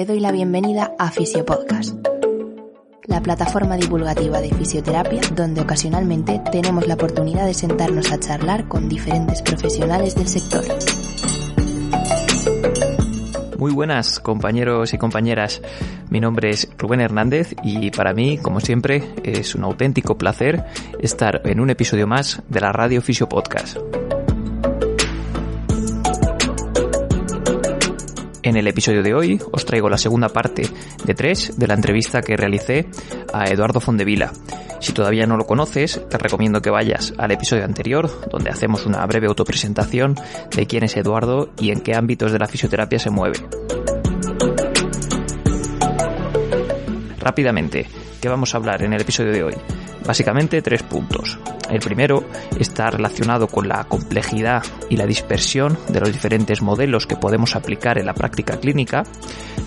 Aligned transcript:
te 0.00 0.06
doy 0.06 0.20
la 0.20 0.32
bienvenida 0.32 0.94
a 0.98 1.10
Fisiopodcast, 1.10 1.94
la 3.04 3.20
plataforma 3.20 3.76
divulgativa 3.76 4.40
de 4.40 4.48
fisioterapia 4.48 5.20
donde 5.34 5.60
ocasionalmente 5.60 6.40
tenemos 6.50 6.86
la 6.86 6.94
oportunidad 6.94 7.44
de 7.44 7.52
sentarnos 7.52 8.10
a 8.10 8.18
charlar 8.18 8.66
con 8.66 8.88
diferentes 8.88 9.42
profesionales 9.42 10.14
del 10.14 10.26
sector. 10.26 10.64
Muy 13.58 13.72
buenas 13.72 14.20
compañeros 14.20 14.94
y 14.94 14.96
compañeras, 14.96 15.60
mi 16.08 16.18
nombre 16.18 16.48
es 16.48 16.70
Rubén 16.78 17.02
Hernández 17.02 17.54
y 17.62 17.90
para 17.90 18.14
mí, 18.14 18.38
como 18.38 18.60
siempre, 18.60 19.04
es 19.22 19.54
un 19.54 19.64
auténtico 19.64 20.16
placer 20.16 20.64
estar 20.98 21.42
en 21.44 21.60
un 21.60 21.68
episodio 21.68 22.06
más 22.06 22.40
de 22.48 22.60
la 22.62 22.72
Radio 22.72 23.02
Fisio 23.02 23.28
Podcast. 23.28 23.76
En 28.42 28.56
el 28.56 28.66
episodio 28.66 29.02
de 29.02 29.12
hoy 29.12 29.38
os 29.52 29.66
traigo 29.66 29.90
la 29.90 29.98
segunda 29.98 30.30
parte 30.30 30.62
de 31.04 31.14
tres 31.14 31.58
de 31.58 31.66
la 31.66 31.74
entrevista 31.74 32.22
que 32.22 32.38
realicé 32.38 32.88
a 33.34 33.44
Eduardo 33.44 33.80
Fondevila. 33.80 34.32
Si 34.80 34.92
todavía 34.92 35.26
no 35.26 35.36
lo 35.36 35.46
conoces, 35.46 36.00
te 36.08 36.16
recomiendo 36.16 36.62
que 36.62 36.70
vayas 36.70 37.12
al 37.18 37.32
episodio 37.32 37.64
anterior, 37.64 38.10
donde 38.30 38.48
hacemos 38.48 38.86
una 38.86 39.04
breve 39.04 39.26
autopresentación 39.26 40.14
de 40.56 40.66
quién 40.66 40.84
es 40.84 40.96
Eduardo 40.96 41.50
y 41.58 41.70
en 41.70 41.80
qué 41.80 41.94
ámbitos 41.94 42.32
de 42.32 42.38
la 42.38 42.46
fisioterapia 42.46 42.98
se 42.98 43.10
mueve. 43.10 43.36
Rápidamente, 47.18 47.86
¿qué 48.22 48.28
vamos 48.30 48.54
a 48.54 48.56
hablar 48.56 48.82
en 48.82 48.94
el 48.94 49.02
episodio 49.02 49.32
de 49.32 49.44
hoy? 49.44 49.54
Básicamente 50.04 50.62
tres 50.62 50.82
puntos. 50.82 51.38
El 51.70 51.80
primero 51.80 52.24
está 52.58 52.90
relacionado 52.90 53.46
con 53.46 53.68
la 53.68 53.84
complejidad 53.84 54.64
y 54.88 54.96
la 54.96 55.06
dispersión 55.06 55.78
de 55.88 56.00
los 56.00 56.10
diferentes 56.10 56.62
modelos 56.62 57.06
que 57.06 57.16
podemos 57.16 57.54
aplicar 57.54 57.96
en 57.98 58.06
la 58.06 58.14
práctica 58.14 58.58
clínica. 58.58 59.04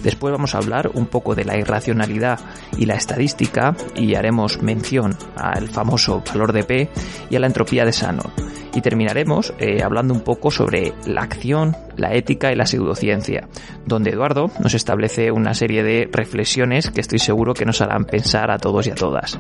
Después 0.04 0.34
vamos 0.34 0.54
a 0.54 0.58
hablar 0.58 0.92
un 0.94 1.06
poco 1.06 1.34
de 1.34 1.46
la 1.46 1.58
irracionalidad 1.58 2.40
y 2.78 2.86
la 2.86 2.96
estadística 2.96 3.76
y 3.96 4.16
haremos 4.16 4.62
mención 4.62 5.16
al 5.38 5.70
famoso 5.70 6.22
valor 6.28 6.52
de 6.52 6.64
P 6.64 6.90
y 7.30 7.36
a 7.38 7.40
la 7.40 7.48
entropía 7.48 7.86
de 7.86 7.92
Shannon. 7.92 8.32
Y 8.76 8.82
terminaremos 8.82 9.54
eh, 9.60 9.82
hablando 9.82 10.14
un 10.14 10.22
poco 10.22 10.52
sobre 10.52 10.94
la 11.06 11.22
acción, 11.22 11.78
la 11.96 12.14
ética 12.16 12.52
y 12.52 12.56
la 12.56 12.66
pseudociencia, 12.66 13.48
donde 13.86 14.10
Eduardo 14.10 14.52
nos 14.60 14.74
establece 14.74 15.32
una 15.32 15.54
serie 15.54 15.84
de 15.84 16.10
reflexiones 16.12 16.90
que 16.90 17.02
estoy 17.02 17.20
seguro 17.20 17.54
que 17.54 17.66
nos 17.66 17.82
harán 17.82 18.06
pensar 18.06 18.52
a 18.52 18.58
todos 18.58 18.88
y 18.88 18.92
a 18.92 18.96
todas. 18.96 19.40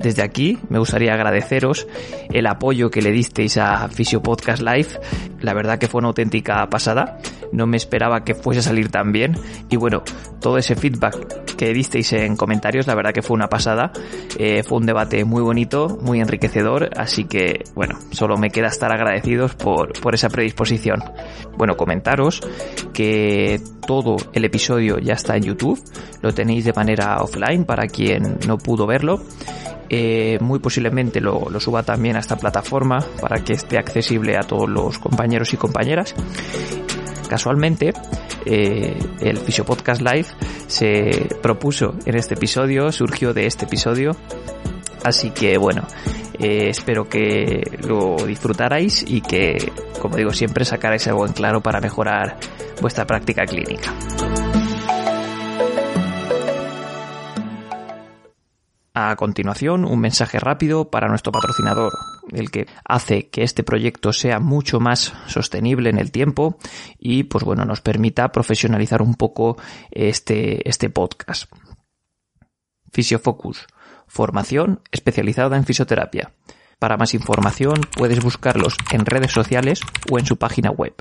Desde 0.00 0.22
aquí 0.22 0.58
me 0.70 0.78
gustaría 0.78 1.12
agradeceros 1.12 1.86
el 2.30 2.46
apoyo 2.46 2.90
que 2.90 3.02
le 3.02 3.12
disteis 3.12 3.58
a 3.58 3.86
Fisio 3.88 4.22
Podcast 4.22 4.62
Live. 4.62 4.88
La 5.40 5.52
verdad 5.52 5.78
que 5.78 5.88
fue 5.88 5.98
una 5.98 6.08
auténtica 6.08 6.66
pasada. 6.70 7.18
No 7.52 7.66
me 7.66 7.76
esperaba 7.76 8.24
que 8.24 8.34
fuese 8.34 8.60
a 8.60 8.62
salir 8.62 8.90
tan 8.90 9.12
bien. 9.12 9.36
Y 9.68 9.76
bueno, 9.76 10.02
todo 10.40 10.56
ese 10.56 10.74
feedback 10.74 11.54
que 11.56 11.74
disteis 11.74 12.14
en 12.14 12.36
comentarios, 12.36 12.86
la 12.86 12.94
verdad 12.94 13.12
que 13.12 13.20
fue 13.20 13.34
una 13.34 13.48
pasada. 13.48 13.92
Eh, 14.38 14.62
fue 14.62 14.78
un 14.78 14.86
debate 14.86 15.24
muy 15.26 15.42
bonito, 15.42 15.98
muy 16.00 16.20
enriquecedor. 16.20 16.88
Así 16.96 17.24
que 17.24 17.64
bueno, 17.74 17.98
solo 18.10 18.38
me 18.38 18.48
queda 18.48 18.68
estar 18.68 18.90
agradecidos 18.92 19.54
por, 19.54 19.92
por 20.00 20.14
esa 20.14 20.30
predisposición. 20.30 21.02
Bueno, 21.58 21.76
comentaros 21.76 22.40
que 22.94 23.60
todo 23.86 24.16
el 24.32 24.46
episodio 24.46 24.98
ya 24.98 25.12
está 25.12 25.36
en 25.36 25.42
YouTube. 25.42 25.78
Lo 26.22 26.32
tenéis 26.32 26.64
de 26.64 26.72
manera 26.72 27.18
offline 27.20 27.64
para 27.64 27.86
quien 27.86 28.38
no 28.46 28.56
pudo 28.56 28.86
verlo. 28.86 29.20
Eh, 29.92 30.38
muy 30.40 30.60
posiblemente 30.60 31.20
lo, 31.20 31.48
suba 31.58 31.82
también 31.82 32.14
a 32.14 32.20
esta 32.20 32.36
plataforma 32.36 33.04
para 33.20 33.42
que 33.42 33.54
esté 33.54 33.76
accesible 33.76 34.36
a 34.36 34.42
todos 34.42 34.68
los 34.68 35.00
compañeros 35.00 35.52
y 35.52 35.56
compañeras. 35.56 36.14
Casualmente, 37.28 37.92
eh, 38.46 38.96
el 39.20 39.36
Fisio 39.38 39.64
Podcast 39.64 40.00
Live 40.00 40.26
se 40.68 41.28
propuso 41.42 41.94
en 42.06 42.16
este 42.16 42.34
episodio, 42.34 42.92
surgió 42.92 43.34
de 43.34 43.46
este 43.46 43.64
episodio. 43.64 44.12
Así 45.02 45.30
que 45.30 45.58
bueno, 45.58 45.82
eh, 46.38 46.68
espero 46.68 47.08
que 47.08 47.60
lo 47.86 48.14
disfrutarais 48.24 49.04
y 49.06 49.22
que, 49.22 49.72
como 50.00 50.16
digo 50.16 50.32
siempre, 50.32 50.64
sacarais 50.64 51.08
algo 51.08 51.26
en 51.26 51.32
claro 51.32 51.60
para 51.62 51.80
mejorar 51.80 52.38
vuestra 52.80 53.06
práctica 53.06 53.44
clínica. 53.44 53.92
A 59.02 59.16
continuación, 59.16 59.86
un 59.86 59.98
mensaje 59.98 60.38
rápido 60.38 60.90
para 60.90 61.08
nuestro 61.08 61.32
patrocinador, 61.32 61.94
el 62.32 62.50
que 62.50 62.66
hace 62.84 63.30
que 63.30 63.42
este 63.42 63.62
proyecto 63.62 64.12
sea 64.12 64.40
mucho 64.40 64.78
más 64.78 65.14
sostenible 65.26 65.88
en 65.88 65.98
el 65.98 66.10
tiempo 66.10 66.58
y, 66.98 67.22
pues 67.22 67.42
bueno, 67.42 67.64
nos 67.64 67.80
permita 67.80 68.30
profesionalizar 68.30 69.00
un 69.00 69.14
poco 69.14 69.56
este, 69.90 70.68
este 70.68 70.90
podcast. 70.90 71.50
Fisiofocus, 72.92 73.68
formación 74.06 74.82
especializada 74.92 75.56
en 75.56 75.64
fisioterapia. 75.64 76.34
Para 76.78 76.98
más 76.98 77.14
información 77.14 77.80
puedes 77.96 78.22
buscarlos 78.22 78.76
en 78.92 79.06
redes 79.06 79.32
sociales 79.32 79.80
o 80.10 80.18
en 80.18 80.26
su 80.26 80.36
página 80.36 80.70
web. 80.72 80.92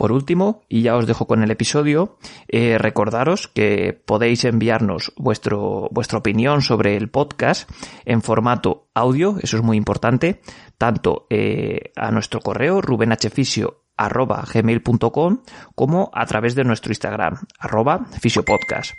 Por 0.00 0.12
último, 0.12 0.62
y 0.66 0.80
ya 0.80 0.96
os 0.96 1.06
dejo 1.06 1.26
con 1.26 1.42
el 1.42 1.50
episodio, 1.50 2.16
eh, 2.48 2.78
recordaros 2.78 3.48
que 3.48 3.92
podéis 3.92 4.46
enviarnos 4.46 5.12
vuestro, 5.18 5.90
vuestra 5.90 6.20
opinión 6.20 6.62
sobre 6.62 6.96
el 6.96 7.10
podcast 7.10 7.70
en 8.06 8.22
formato 8.22 8.88
audio, 8.94 9.36
eso 9.42 9.58
es 9.58 9.62
muy 9.62 9.76
importante, 9.76 10.40
tanto 10.78 11.26
eh, 11.28 11.92
a 11.96 12.10
nuestro 12.12 12.40
correo 12.40 12.80
rubenhfisio.gmail.com 12.80 15.42
como 15.74 16.10
a 16.14 16.24
través 16.24 16.54
de 16.54 16.64
nuestro 16.64 16.92
Instagram, 16.92 17.36
arroba 17.58 18.06
fisiopodcast. 18.06 18.94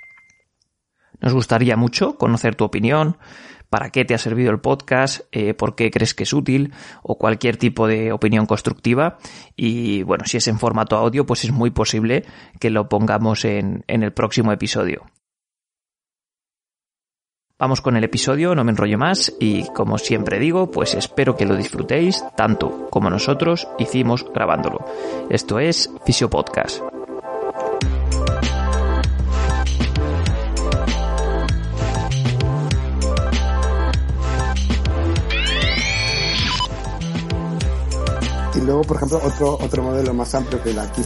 Nos 1.19 1.33
gustaría 1.33 1.75
mucho 1.77 2.15
conocer 2.15 2.53
tu 2.53 2.63
opinión, 2.63 3.17
para 3.71 3.89
qué 3.89 4.03
te 4.03 4.13
ha 4.13 4.17
servido 4.17 4.51
el 4.51 4.59
podcast, 4.59 5.21
eh, 5.31 5.53
por 5.53 5.75
qué 5.75 5.89
crees 5.89 6.13
que 6.13 6.23
es 6.23 6.33
útil 6.33 6.73
o 7.03 7.17
cualquier 7.17 7.55
tipo 7.55 7.87
de 7.87 8.11
opinión 8.11 8.45
constructiva. 8.45 9.17
Y 9.55 10.03
bueno, 10.03 10.25
si 10.25 10.35
es 10.37 10.47
en 10.49 10.59
formato 10.59 10.97
audio, 10.97 11.25
pues 11.25 11.45
es 11.45 11.51
muy 11.53 11.71
posible 11.71 12.25
que 12.59 12.69
lo 12.69 12.89
pongamos 12.89 13.45
en, 13.45 13.85
en 13.87 14.03
el 14.03 14.11
próximo 14.11 14.51
episodio. 14.51 15.05
Vamos 17.57 17.79
con 17.79 17.95
el 17.95 18.03
episodio, 18.03 18.55
no 18.55 18.65
me 18.65 18.71
enrollo 18.71 18.97
más 18.97 19.33
y 19.39 19.65
como 19.67 19.97
siempre 19.99 20.39
digo, 20.39 20.69
pues 20.69 20.93
espero 20.93 21.37
que 21.37 21.45
lo 21.45 21.55
disfrutéis 21.55 22.25
tanto 22.35 22.89
como 22.89 23.09
nosotros 23.09 23.69
hicimos 23.77 24.25
grabándolo. 24.33 24.83
Esto 25.29 25.59
es 25.59 25.89
Fisio 26.05 26.29
Y 38.61 38.63
luego, 38.63 38.83
por 38.83 38.97
ejemplo, 38.97 39.19
otro, 39.23 39.57
otro 39.59 39.81
modelo 39.81 40.13
más 40.13 40.35
amplio 40.35 40.61
que 40.61 40.79
aquí, 40.79 41.01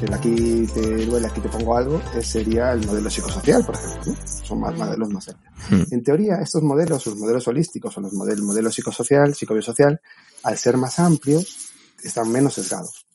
que 0.00 0.14
aquí 0.14 0.66
te 0.72 1.04
duele, 1.04 1.26
aquí 1.26 1.42
te 1.42 1.48
pongo 1.50 1.76
algo, 1.76 2.00
sería 2.22 2.72
el 2.72 2.86
modelo 2.86 3.10
psicosocial, 3.10 3.66
por 3.66 3.74
ejemplo. 3.74 4.14
Son 4.44 4.58
más 4.58 4.74
modelos 4.74 5.10
más 5.10 5.28
amplios. 5.28 5.54
Hmm. 5.68 5.94
En 5.94 6.02
teoría, 6.02 6.36
estos 6.36 6.62
modelos, 6.62 7.04
los 7.04 7.16
modelos 7.16 7.46
holísticos 7.48 7.98
o 7.98 8.00
los 8.00 8.14
modelos, 8.14 8.40
modelo 8.40 8.70
psicosocial, 8.70 9.34
psicobiosocial, 9.34 10.00
al 10.42 10.56
ser 10.56 10.78
más 10.78 10.98
amplios, 10.98 11.70
están 12.02 12.32
menos 12.32 12.54
sesgados. 12.54 13.06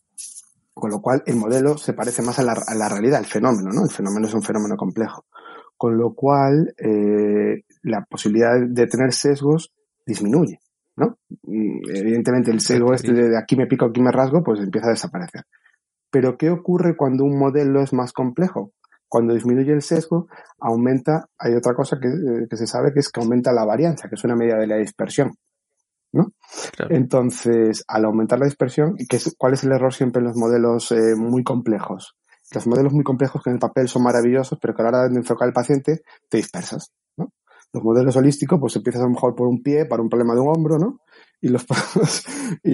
Con 0.72 0.92
lo 0.92 1.02
cual, 1.02 1.24
el 1.26 1.36
modelo 1.36 1.76
se 1.80 1.94
parece 1.94 2.22
más 2.22 2.38
a 2.38 2.44
la, 2.44 2.54
a 2.54 2.76
la 2.76 2.88
realidad, 2.88 3.18
al 3.18 3.26
fenómeno, 3.26 3.72
¿no? 3.72 3.84
El 3.84 3.92
fenómeno 3.92 4.28
es 4.28 4.34
un 4.36 4.44
fenómeno 4.44 4.78
complejo. 4.78 5.26
Con 5.76 5.98
lo 5.98 6.14
cual, 6.14 6.76
eh, 6.78 7.64
la 7.82 8.06
posibilidad 8.06 8.60
de 8.62 8.86
tener 8.86 9.12
sesgos 9.12 9.74
disminuye. 10.06 10.63
¿No? 10.96 11.18
evidentemente 11.44 12.52
el 12.52 12.60
sesgo 12.60 12.94
este 12.94 13.14
de 13.14 13.38
aquí 13.38 13.56
me 13.56 13.68
pico, 13.68 13.86
aquí 13.86 14.02
me 14.02 14.12
rasgo, 14.12 14.44
pues 14.44 14.60
empieza 14.60 14.88
a 14.88 14.92
desaparecer. 14.92 15.44
Pero 16.12 16.38
¿qué 16.38 16.50
ocurre 16.50 16.96
cuando 16.96 17.24
un 17.24 17.38
modelo 17.38 17.82
es 17.82 17.94
más 17.94 18.14
complejo? 18.14 18.72
Cuando 19.08 19.34
disminuye 19.34 19.72
el 19.72 19.82
sesgo, 19.82 20.28
aumenta, 20.60 21.28
hay 21.38 21.54
otra 21.54 21.74
cosa 21.74 21.98
que, 22.00 22.08
eh, 22.08 22.48
que 22.50 22.58
se 22.58 22.68
sabe 22.68 22.94
que 22.94 23.00
es 23.00 23.10
que 23.10 23.22
aumenta 23.22 23.52
la 23.52 23.66
varianza, 23.66 24.10
que 24.10 24.16
es 24.16 24.24
una 24.24 24.36
medida 24.36 24.58
de 24.58 24.68
la 24.68 24.78
dispersión. 24.78 25.36
¿no? 26.12 26.34
Entonces, 26.90 27.84
al 27.88 28.06
aumentar 28.06 28.40
la 28.40 28.46
dispersión, 28.46 28.96
¿qué 29.10 29.18
¿cuál 29.38 29.54
es 29.54 29.64
el 29.64 29.72
error 29.72 29.94
siempre 29.94 30.20
en 30.20 30.28
los 30.28 30.38
modelos 30.38 30.92
eh, 30.92 31.16
muy 31.16 31.44
complejos? 31.44 32.16
Los 32.54 32.68
modelos 32.68 32.94
muy 32.94 33.04
complejos 33.04 33.42
que 33.44 33.50
en 33.50 33.56
el 33.56 33.60
papel 33.60 33.88
son 33.88 34.04
maravillosos, 34.04 34.60
pero 34.62 34.76
que 34.76 34.82
a 34.82 34.86
la 34.86 34.90
hora 34.90 35.10
de 35.10 35.16
enfocar 35.16 35.48
al 35.48 35.54
paciente 35.54 36.02
te 36.30 36.38
dispersas 36.38 36.94
los 37.74 37.84
modelos 37.84 38.16
holísticos, 38.16 38.60
pues 38.60 38.76
empiezas 38.76 39.02
a 39.02 39.06
lo 39.06 39.12
mejor 39.12 39.36
por 39.36 39.48
un 39.48 39.62
pie, 39.62 39.86
para 39.86 40.02
un 40.02 40.10
problema 40.10 40.36
de 40.36 40.42
un 40.42 40.50
hombro, 40.50 40.78
¿no? 40.78 41.02
Y 41.42 41.50
los 41.50 41.66
y, 42.64 42.72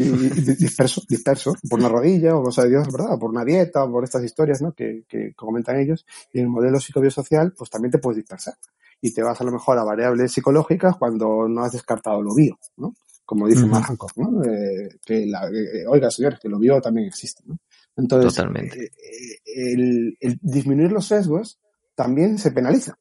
disperso, 0.56 1.01
disperso, 1.07 1.54
por 1.69 1.80
una 1.80 1.90
rodilla, 1.90 2.36
o 2.36 2.44
no 2.44 2.51
sé 2.51 2.68
Dios, 2.68 2.88
¿verdad? 2.92 3.18
por 3.18 3.31
una 3.31 3.46
dieta, 3.46 3.84
o 3.84 3.92
por 3.92 4.04
estas 4.04 4.24
historias, 4.24 4.62
¿no? 4.62 4.74
Que, 4.74 5.06
que 5.07 5.34
comentan 5.34 5.80
ellos. 5.80 6.06
Y 6.34 6.40
en 6.40 6.46
el 6.46 6.51
modelo 6.51 6.80
psicobiosocial, 6.80 7.54
pues 7.57 7.69
también 7.69 7.92
te 7.92 7.98
puedes 7.98 8.18
dispersar. 8.18 8.56
Y 9.01 9.13
te 9.13 9.24
vas 9.24 9.40
a 9.40 9.46
lo 9.46 9.51
mejor 9.51 9.78
a 9.80 9.84
variables 9.84 10.34
psicológicas 10.34 10.98
cuando 10.98 11.48
no 11.48 11.63
has 11.63 11.72
descartado 11.72 12.22
lo 12.22 12.36
bio, 12.36 12.60
¿no? 12.78 12.94
como 13.30 13.48
dice 13.48 13.63
uh 13.63 13.72
Hancock, 13.72 14.18
¿no? 14.18 14.44
Eh, 14.44 14.90
que 15.06 15.28
la, 15.28 15.48
eh, 15.50 15.86
oiga, 15.88 16.10
señores, 16.10 16.40
que 16.40 16.50
lo 16.50 16.57
vio 16.57 16.81
también 16.81 17.06
existe, 17.06 17.44
¿no? 17.46 17.60
Entonces, 17.96 18.34
Totalmente. 18.34 18.86
Eh, 18.86 19.38
el, 19.46 20.18
el, 20.19 20.40
disminuir 20.42 20.92
los 20.92 21.06
sesgos 21.06 21.60
también 21.94 22.40
se 22.40 22.50
penaliza. 22.50 22.98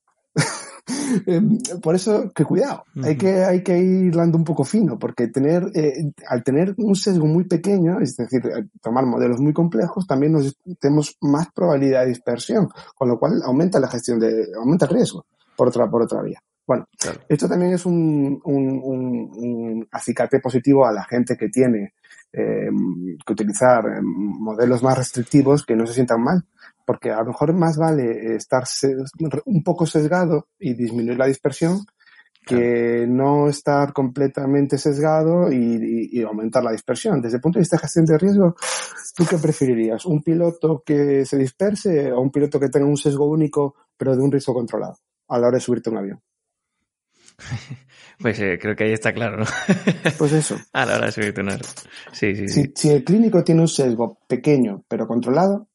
Por 1.82 1.94
eso, 1.94 2.31
que 2.34 2.44
cuidado, 2.44 2.84
uh 2.94 3.00
-huh. 3.00 3.06
hay, 3.06 3.16
que, 3.16 3.44
hay 3.44 3.62
que 3.62 3.78
ir 3.78 4.16
un 4.16 4.44
poco 4.44 4.64
fino, 4.64 4.99
porque 4.99 5.28
tener, 5.28 5.70
eh, 5.75 6.12
al 6.28 6.43
tener 6.43 6.75
un 6.76 6.94
sesgo 6.94 7.26
muy 7.26 7.44
pequeño, 7.44 8.00
es 8.00 8.16
decir, 8.16 8.43
tomar 8.81 9.06
modelos 9.06 9.40
muy 9.40 9.52
complejos, 9.52 10.06
también 10.06 10.32
nos, 10.32 10.56
tenemos 10.81 11.16
más 11.20 11.49
probabilidad 11.52 12.02
de 12.02 12.08
dispersión, 12.08 12.69
con 12.94 13.08
lo 13.08 13.19
cual 13.19 13.40
aumenta 13.44 13.81
la 13.81 13.88
gestión 13.88 14.19
de, 14.19 14.46
aumenta 14.56 14.87
el 14.87 14.93
riesgo 14.93 15.26
por 15.56 15.69
otra, 15.69 15.88
por 15.90 16.02
otra 16.02 16.22
vía. 16.22 16.40
Bueno, 16.66 16.87
claro. 16.99 17.20
esto 17.28 17.49
también 17.49 17.72
es 17.72 17.87
un, 17.87 18.40
un, 18.44 18.81
un, 18.84 19.31
un, 19.34 19.88
acicate 19.90 20.38
positivo 20.38 20.84
a 20.87 20.93
la 20.93 21.02
gente 21.04 21.34
que 21.34 21.49
tiene 21.49 21.94
eh, 22.32 22.69
que 23.25 23.32
utilizar 23.32 23.84
modelos 24.02 24.82
más 24.82 24.98
restrictivos 24.98 25.64
que 25.64 25.76
no 25.76 25.86
se 25.86 25.94
sientan 25.94 26.22
mal, 26.22 26.44
porque 26.84 27.10
a 27.10 27.20
lo 27.20 27.26
mejor 27.26 27.52
más 27.54 27.76
vale 27.76 28.34
estar 28.34 28.64
un 29.46 29.62
poco 29.62 29.86
sesgado 29.86 30.48
y 30.58 30.75
disminuir 30.75 31.19
la 31.19 31.26
dispersión 31.26 31.80
que 32.48 33.06
no 33.06 33.48
estar 33.48 33.92
completamente 33.92 34.78
sesgado 34.78 35.52
y, 35.52 35.56
y, 35.56 36.19
y, 36.19 36.22
aumentar 36.22 36.64
la 36.64 36.72
dispersión. 36.72 37.20
Desde 37.20 37.36
el 37.36 37.42
punto 37.42 37.58
de 37.58 37.62
vista 37.62 37.76
de 37.76 37.82
gestión 37.82 38.06
de 38.06 38.16
riesgo, 38.16 38.56
¿tú 39.14 39.26
qué 39.28 39.36
preferirías? 39.36 40.06
¿Un 40.06 40.22
piloto 40.22 40.82
que 40.84 41.26
se 41.26 41.36
disperse 41.36 42.10
o 42.10 42.20
un 42.22 42.30
piloto 42.30 42.58
que 42.58 42.70
tenga 42.70 42.86
un 42.86 42.96
sesgo 42.96 43.28
único 43.28 43.75
pero 43.98 44.16
de 44.16 44.22
un 44.22 44.32
riesgo 44.32 44.54
controlado 44.54 44.96
a 45.28 45.38
la 45.38 45.48
hora 45.48 45.56
de 45.56 45.60
subirte 45.60 45.90
a 45.90 45.92
un 45.92 45.98
avión? 45.98 46.22
Pues 48.20 48.40
eh, 48.40 48.58
creo 48.61 48.75
que 48.75 48.82
ahí 48.82 48.93
está 48.93 49.12
claro, 49.12 49.37
¿no? 49.37 49.44
Pues 50.19 50.32
eso. 50.32 50.56
A 50.73 50.85
la 50.87 50.96
hora 50.96 51.06
de 51.06 51.12
sí, 51.12 51.23
sí, 52.35 52.35
si, 52.35 52.49
sí. 52.49 52.73
si 52.75 52.90
el 52.90 53.05
clínico 53.05 53.44
tiene 53.44 53.61
un 53.61 53.69
sesgo 53.69 54.19
pequeño 54.26 54.85
pero 54.88 55.06
controlado, 55.06 55.69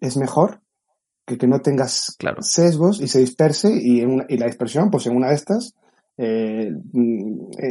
es 0.00 0.16
mejor 0.16 0.60
que 1.24 1.38
que 1.38 1.46
no 1.46 1.60
tengas 1.60 2.16
claro. 2.18 2.42
sesgos 2.42 3.00
y 3.00 3.08
se 3.08 3.20
disperse 3.20 3.70
y, 3.72 4.00
en 4.00 4.10
una, 4.10 4.26
y 4.28 4.38
la 4.38 4.46
dispersión, 4.46 4.90
pues 4.90 5.06
en 5.06 5.16
una 5.16 5.28
de 5.28 5.34
estas, 5.34 5.74
eh, 6.18 6.70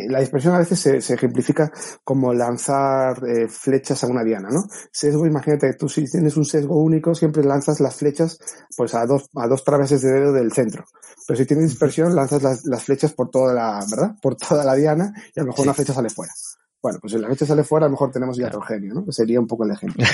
la 0.07 0.19
dispersión 0.19 0.53
a 0.53 0.59
veces 0.59 0.79
se, 0.79 1.01
se 1.01 1.15
ejemplifica 1.15 1.71
como 2.03 2.33
lanzar 2.33 3.17
eh, 3.27 3.47
flechas 3.47 4.03
a 4.03 4.07
una 4.07 4.23
diana, 4.23 4.49
¿no? 4.51 4.63
Sesgo, 4.91 5.25
imagínate 5.25 5.71
que 5.71 5.77
tú 5.77 5.89
si 5.89 6.05
tienes 6.05 6.37
un 6.37 6.45
sesgo 6.45 6.81
único 6.81 7.15
siempre 7.15 7.43
lanzas 7.43 7.79
las 7.79 7.95
flechas 7.95 8.37
pues 8.77 8.93
a 8.93 9.05
dos, 9.05 9.29
a 9.35 9.47
dos 9.47 9.63
traveses 9.63 10.01
de 10.01 10.11
dedo 10.11 10.33
del 10.33 10.51
centro. 10.51 10.85
Pero 11.27 11.37
si 11.37 11.45
tienes 11.45 11.69
dispersión 11.69 12.15
lanzas 12.15 12.43
las, 12.43 12.65
las 12.65 12.83
flechas 12.83 13.13
por 13.13 13.31
toda 13.31 13.53
la, 13.53 13.83
¿verdad? 13.89 14.15
Por 14.21 14.35
toda 14.35 14.63
la 14.63 14.75
diana 14.75 15.11
y 15.35 15.39
a 15.39 15.43
lo 15.43 15.47
mejor 15.47 15.63
sí. 15.63 15.67
una 15.69 15.73
flecha 15.73 15.93
sale 15.93 16.09
fuera. 16.09 16.33
Bueno, 16.81 16.99
pues 17.01 17.13
si 17.13 17.19
la 17.19 17.27
flecha 17.27 17.47
sale 17.47 17.63
fuera 17.63 17.87
a 17.87 17.89
lo 17.89 17.93
mejor 17.93 18.11
tenemos 18.11 18.37
ya. 18.37 18.51
¿no? 18.51 19.11
Sería 19.11 19.39
un 19.39 19.47
poco 19.47 19.65
el 19.65 19.71
ejemplo. 19.71 20.05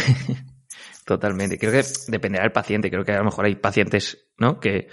Totalmente. 1.05 1.57
Creo 1.57 1.73
que 1.73 1.83
dependerá 2.07 2.43
del 2.43 2.53
paciente. 2.53 2.89
Creo 2.89 3.03
que 3.03 3.11
a 3.11 3.17
lo 3.17 3.25
mejor 3.25 3.43
hay 3.43 3.55
pacientes, 3.55 4.19
¿no? 4.37 4.61
Que, 4.61 4.87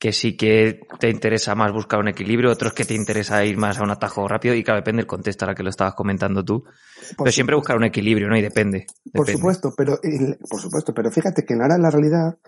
que 0.00 0.12
sí 0.12 0.34
que 0.34 0.80
te 0.98 1.10
interesa 1.10 1.54
más 1.54 1.72
buscar 1.72 2.00
un 2.00 2.08
equilibrio, 2.08 2.50
otros 2.50 2.72
que 2.72 2.86
te 2.86 2.94
interesa 2.94 3.44
ir 3.44 3.58
más 3.58 3.78
a 3.78 3.82
un 3.84 3.90
atajo 3.90 4.26
rápido 4.26 4.54
y 4.54 4.64
claro, 4.64 4.80
depende 4.80 5.02
del 5.02 5.06
contexto, 5.06 5.44
ahora 5.44 5.54
que 5.54 5.62
lo 5.62 5.68
estabas 5.68 5.94
comentando 5.94 6.42
tú. 6.42 6.62
Por 6.62 6.72
pero 6.72 7.08
supuesto. 7.10 7.32
siempre 7.34 7.56
buscar 7.56 7.76
un 7.76 7.84
equilibrio, 7.84 8.26
¿no? 8.26 8.36
Y 8.36 8.40
depende. 8.40 8.86
Por 9.12 9.26
depende. 9.26 9.32
supuesto, 9.32 9.74
pero 9.76 10.00
por 10.48 10.60
supuesto, 10.60 10.94
pero 10.94 11.10
fíjate 11.12 11.44
que 11.44 11.52
en 11.52 11.60
ahora 11.62 11.76
la 11.76 11.90
realidad 11.90 12.38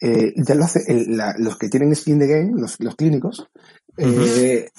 eh, 0.00 0.34
ya 0.36 0.54
lo 0.54 0.64
hace 0.64 0.80
el, 0.86 1.16
la, 1.16 1.34
los 1.38 1.56
que 1.56 1.68
tienen 1.70 1.96
skin 1.96 2.18
the 2.18 2.26
game, 2.26 2.52
los, 2.54 2.78
los 2.78 2.94
clínicos, 2.94 3.48
uh 3.96 4.02
-huh. 4.04 4.38
eh, 4.38 4.70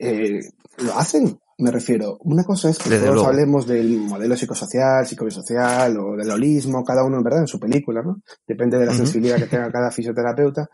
eh, 0.00 0.40
lo 0.78 0.98
hacen. 0.98 1.38
Me 1.58 1.70
refiero, 1.70 2.18
una 2.20 2.44
cosa 2.44 2.68
es 2.68 2.76
que 2.78 2.90
Desde 2.90 3.04
todos 3.04 3.14
luego. 3.14 3.30
hablemos 3.30 3.66
del 3.66 3.96
modelo 3.96 4.36
psicosocial, 4.36 5.06
psicosocial 5.06 5.96
o 5.98 6.14
del 6.14 6.30
holismo, 6.30 6.84
cada 6.84 7.02
uno 7.02 7.16
en 7.16 7.22
verdad 7.24 7.40
en 7.40 7.46
su 7.46 7.58
película, 7.58 8.02
¿no? 8.02 8.20
Depende 8.46 8.76
de 8.76 8.84
la 8.84 8.92
uh 8.92 8.94
-huh. 8.94 8.98
sensibilidad 8.98 9.38
que 9.38 9.46
tenga 9.46 9.70
cada 9.72 9.90
fisioterapeuta. 9.90 10.68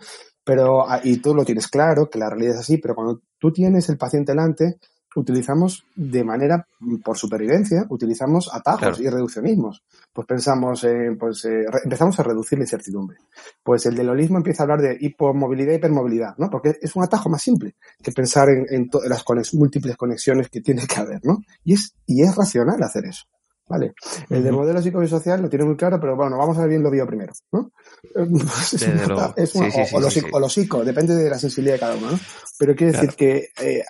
Pero, 0.45 0.89
ah, 0.89 1.01
y 1.03 1.19
tú 1.19 1.35
lo 1.35 1.45
tienes 1.45 1.69
claro, 1.69 2.11
que 2.11 2.19
la 2.19 2.29
realidad 2.29 2.55
es 2.55 2.61
así, 2.61 2.79
pero 2.79 2.95
cuando 2.95 3.21
tú 3.39 3.53
tienes 3.53 3.89
el 3.89 3.97
paciente 3.97 4.33
delante, 4.33 4.79
utilizamos 5.15 5.85
de 5.95 6.25
manera, 6.25 6.67
por 7.05 7.17
supervivencia, 7.17 7.87
utilizamos 7.91 8.51
atajos 8.53 8.81
claro. 8.81 9.03
y 9.03 9.09
reduccionismos. 9.09 9.83
Pues 10.13 10.27
pensamos, 10.27 10.85
eh, 10.85 11.17
pues 11.19 11.45
eh, 11.45 11.65
empezamos 11.85 12.19
a 12.19 12.23
reducir 12.23 12.59
la 12.59 12.65
incertidumbre. 12.65 13.19
Pues 13.63 13.87
el 13.87 13.95
del 13.95 14.09
holismo 14.09 14.39
empieza 14.39 14.63
a 14.63 14.65
hablar 14.65 14.81
de 14.81 14.97
hipomovilidad 15.01 15.73
y 15.73 15.77
hipermovilidad, 15.77 16.37
¿no? 16.39 16.49
Porque 16.51 16.77
es 16.81 16.97
un 16.97 17.05
atajo 17.05 17.29
más 17.29 17.43
simple 17.43 17.75
que 18.03 18.13
pensar 18.13 18.49
en, 18.49 18.67
en 18.71 18.91
las 19.09 19.23
conex 19.23 19.55
múltiples 19.55 19.97
conexiones 19.97 20.49
que 20.49 20.61
tiene 20.61 20.87
que 20.87 21.01
haber, 21.01 21.21
¿no? 21.25 21.39
Y 21.65 21.75
es, 21.75 21.95
y 22.07 22.23
es 22.23 22.35
racional 22.35 22.83
hacer 22.83 23.05
eso. 23.07 23.25
¿Vale? 23.73 23.95
El 24.29 24.45
del 24.45 24.53
modelo 24.53 24.83
psicosocial 24.83 25.41
lo 25.41 25.49
tiene 25.49 25.65
muy 25.65 25.77
claro, 25.77 25.99
pero 25.99 26.15
bueno, 26.15 26.37
vamos 26.37 26.59
a 26.59 26.61
ver 26.61 26.69
bien 26.69 26.83
lo 26.83 26.91
bio 26.91 27.07
primero, 27.07 27.33
¿no? 27.53 27.73
O, 30.33 30.41
lo 30.41 30.49
psico, 30.51 30.85
depende 30.85 31.15
de 31.15 31.31
la 31.31 31.39
sensibilidad 31.39 31.77
de 31.77 31.81
cada 31.81 31.97
uno, 31.97 32.11
¿no? 32.11 32.19
Pero 32.59 32.75
quiero 32.75 32.93
decir 32.93 33.15
claro. 33.15 33.17
que 33.17 33.49
eh, 33.63 33.83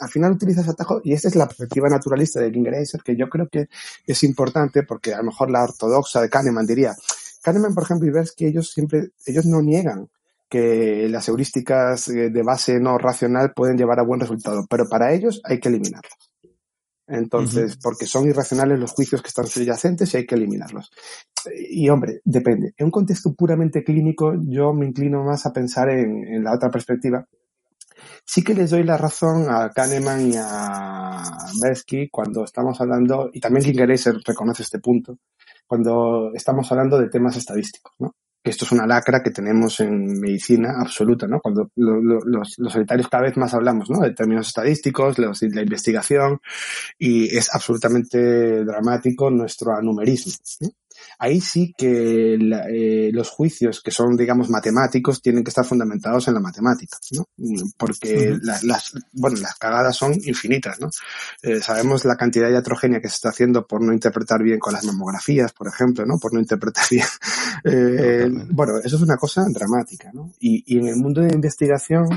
al 0.00 0.08
final 0.08 0.32
utilizas 0.32 0.66
atajo, 0.70 1.02
y 1.04 1.12
esta 1.12 1.28
es 1.28 1.36
la 1.36 1.46
perspectiva 1.46 1.90
naturalista 1.90 2.40
de 2.40 2.50
King 2.50 2.62
Grazer, 2.62 3.02
que 3.02 3.14
yo 3.14 3.28
creo 3.28 3.46
que 3.48 3.68
es 4.06 4.22
importante, 4.22 4.84
porque 4.84 5.12
a 5.12 5.18
lo 5.18 5.24
mejor 5.24 5.50
la 5.50 5.64
ortodoxa 5.64 6.22
de 6.22 6.30
Kahneman 6.30 6.66
diría, 6.66 6.96
Kahneman, 7.42 7.74
por 7.74 7.84
ejemplo, 7.84 8.08
y 8.08 8.12
ves 8.12 8.32
que 8.32 8.46
ellos 8.46 8.70
siempre, 8.72 9.10
ellos 9.26 9.44
no 9.44 9.60
niegan 9.60 10.08
que 10.48 11.08
las 11.10 11.28
heurísticas 11.28 12.06
de 12.06 12.42
base 12.42 12.80
no 12.80 12.96
racional 12.96 13.52
pueden 13.52 13.76
llevar 13.76 14.00
a 14.00 14.04
buen 14.04 14.20
resultado, 14.20 14.66
pero 14.70 14.88
para 14.88 15.12
ellos 15.12 15.42
hay 15.44 15.60
que 15.60 15.68
eliminarlas. 15.68 16.29
Entonces, 17.10 17.72
uh 17.72 17.74
-huh. 17.76 17.82
porque 17.82 18.06
son 18.06 18.28
irracionales 18.28 18.78
los 18.78 18.92
juicios 18.92 19.20
que 19.20 19.28
están 19.28 19.46
subyacentes 19.46 20.14
y 20.14 20.18
hay 20.18 20.26
que 20.26 20.36
eliminarlos. 20.36 20.90
Y 21.68 21.88
hombre, 21.88 22.20
depende. 22.24 22.72
En 22.76 22.86
un 22.86 22.90
contexto 22.90 23.34
puramente 23.34 23.82
clínico, 23.82 24.32
yo 24.46 24.72
me 24.72 24.86
inclino 24.86 25.24
más 25.24 25.44
a 25.44 25.52
pensar 25.52 25.90
en, 25.90 26.24
en 26.26 26.44
la 26.44 26.54
otra 26.54 26.70
perspectiva. 26.70 27.26
Sí 28.24 28.42
que 28.42 28.54
les 28.54 28.70
doy 28.70 28.84
la 28.84 28.96
razón 28.96 29.46
a 29.50 29.70
Kahneman 29.70 30.32
y 30.32 30.34
a 30.36 31.22
Bersky 31.62 32.08
cuando 32.10 32.44
estamos 32.44 32.80
hablando, 32.80 33.28
y 33.32 33.40
también 33.40 33.64
Kingereiser 33.64 34.16
reconoce 34.24 34.62
este 34.62 34.78
punto, 34.78 35.18
cuando 35.66 36.32
estamos 36.34 36.70
hablando 36.70 36.98
de 36.98 37.08
temas 37.08 37.36
estadísticos, 37.36 37.92
¿no? 37.98 38.14
Esto 38.42 38.64
es 38.64 38.72
una 38.72 38.86
lacra 38.86 39.22
que 39.22 39.30
tenemos 39.30 39.80
en 39.80 40.18
medicina 40.18 40.74
absoluta, 40.78 41.26
¿no? 41.26 41.40
Cuando 41.40 41.70
lo, 41.76 42.00
lo, 42.00 42.20
los, 42.24 42.58
los 42.58 42.74
cada 43.10 43.22
vez 43.22 43.36
más 43.36 43.52
hablamos, 43.52 43.90
¿no? 43.90 44.00
De 44.00 44.14
términos 44.14 44.48
estadísticos, 44.48 45.18
los, 45.18 45.42
la 45.42 45.62
investigación, 45.62 46.40
y 46.98 47.36
es 47.36 47.54
absolutamente 47.54 48.64
dramático 48.64 49.30
nuestro 49.30 49.74
anumerismo. 49.74 50.32
Ahí 51.18 51.40
sí 51.40 51.74
que 51.76 52.36
la, 52.40 52.66
eh, 52.68 53.10
los 53.12 53.30
juicios 53.30 53.80
que 53.82 53.90
son, 53.90 54.16
digamos, 54.16 54.50
matemáticos 54.50 55.20
tienen 55.22 55.44
que 55.44 55.50
estar 55.50 55.64
fundamentados 55.64 56.28
en 56.28 56.34
la 56.34 56.40
matemática, 56.40 56.96
¿no? 57.12 57.26
Porque 57.76 58.38
la, 58.42 58.58
las, 58.62 58.92
bueno, 59.12 59.38
las 59.40 59.56
cagadas 59.56 59.96
son 59.96 60.14
infinitas, 60.24 60.80
¿no? 60.80 60.90
Eh, 61.42 61.60
sabemos 61.60 62.04
la 62.04 62.16
cantidad 62.16 62.46
de 62.46 62.54
iatrogenia 62.54 63.00
que 63.00 63.08
se 63.08 63.14
está 63.14 63.28
haciendo 63.30 63.66
por 63.66 63.82
no 63.82 63.92
interpretar 63.92 64.42
bien 64.42 64.58
con 64.58 64.72
las 64.72 64.84
mamografías, 64.84 65.52
por 65.52 65.68
ejemplo, 65.68 66.04
¿no? 66.06 66.18
Por 66.18 66.32
no 66.34 66.40
interpretar 66.40 66.84
bien. 66.90 67.06
Eh, 67.62 68.26
bueno, 68.50 68.78
eso 68.82 68.96
es 68.96 69.02
una 69.02 69.18
cosa 69.18 69.44
dramática, 69.52 70.10
¿no? 70.14 70.32
Y, 70.40 70.64
y 70.66 70.78
en 70.78 70.88
el 70.88 70.96
mundo 70.96 71.20
de 71.20 71.34
investigación, 71.34 72.08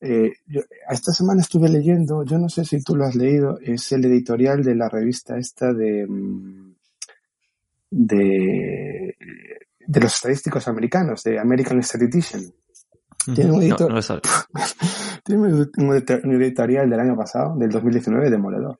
eh, 0.00 0.34
yo, 0.46 0.60
esta 0.90 1.12
semana 1.12 1.40
estuve 1.40 1.68
leyendo, 1.68 2.22
yo 2.24 2.38
no 2.38 2.48
sé 2.48 2.64
si 2.64 2.82
tú 2.82 2.96
lo 2.96 3.06
has 3.06 3.14
leído, 3.14 3.58
es 3.60 3.90
el 3.92 4.04
editorial 4.04 4.62
de 4.62 4.74
la 4.74 4.88
revista 4.88 5.38
esta 5.38 5.72
de, 5.72 6.06
mm, 6.06 6.75
de, 7.90 9.16
de 9.86 10.00
los 10.00 10.14
estadísticos 10.14 10.68
americanos, 10.68 11.22
de 11.24 11.38
American 11.38 11.82
Statistician. 11.82 12.42
Tiene 13.34 13.52
un, 13.52 13.62
editor... 13.62 13.90
no, 13.90 13.96
no 13.96 14.20
tiene 15.24 15.42
un 16.24 16.42
editorial 16.42 16.88
del 16.88 17.00
año 17.00 17.16
pasado, 17.16 17.56
del 17.56 17.70
2019, 17.70 18.30
demoledor. 18.30 18.78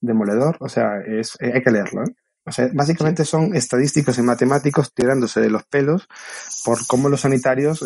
Demoledor, 0.00 0.56
o 0.60 0.68
sea, 0.68 1.00
es, 1.06 1.36
hay 1.40 1.62
que 1.62 1.70
leerlo, 1.70 2.02
¿eh? 2.02 2.14
O 2.50 2.52
sea, 2.52 2.68
básicamente 2.74 3.24
son 3.24 3.54
estadísticos 3.54 4.18
y 4.18 4.22
matemáticos 4.22 4.92
tirándose 4.92 5.40
de 5.40 5.50
los 5.50 5.62
pelos 5.66 6.08
por 6.64 6.84
cómo 6.88 7.08
los 7.08 7.20
sanitarios 7.20 7.84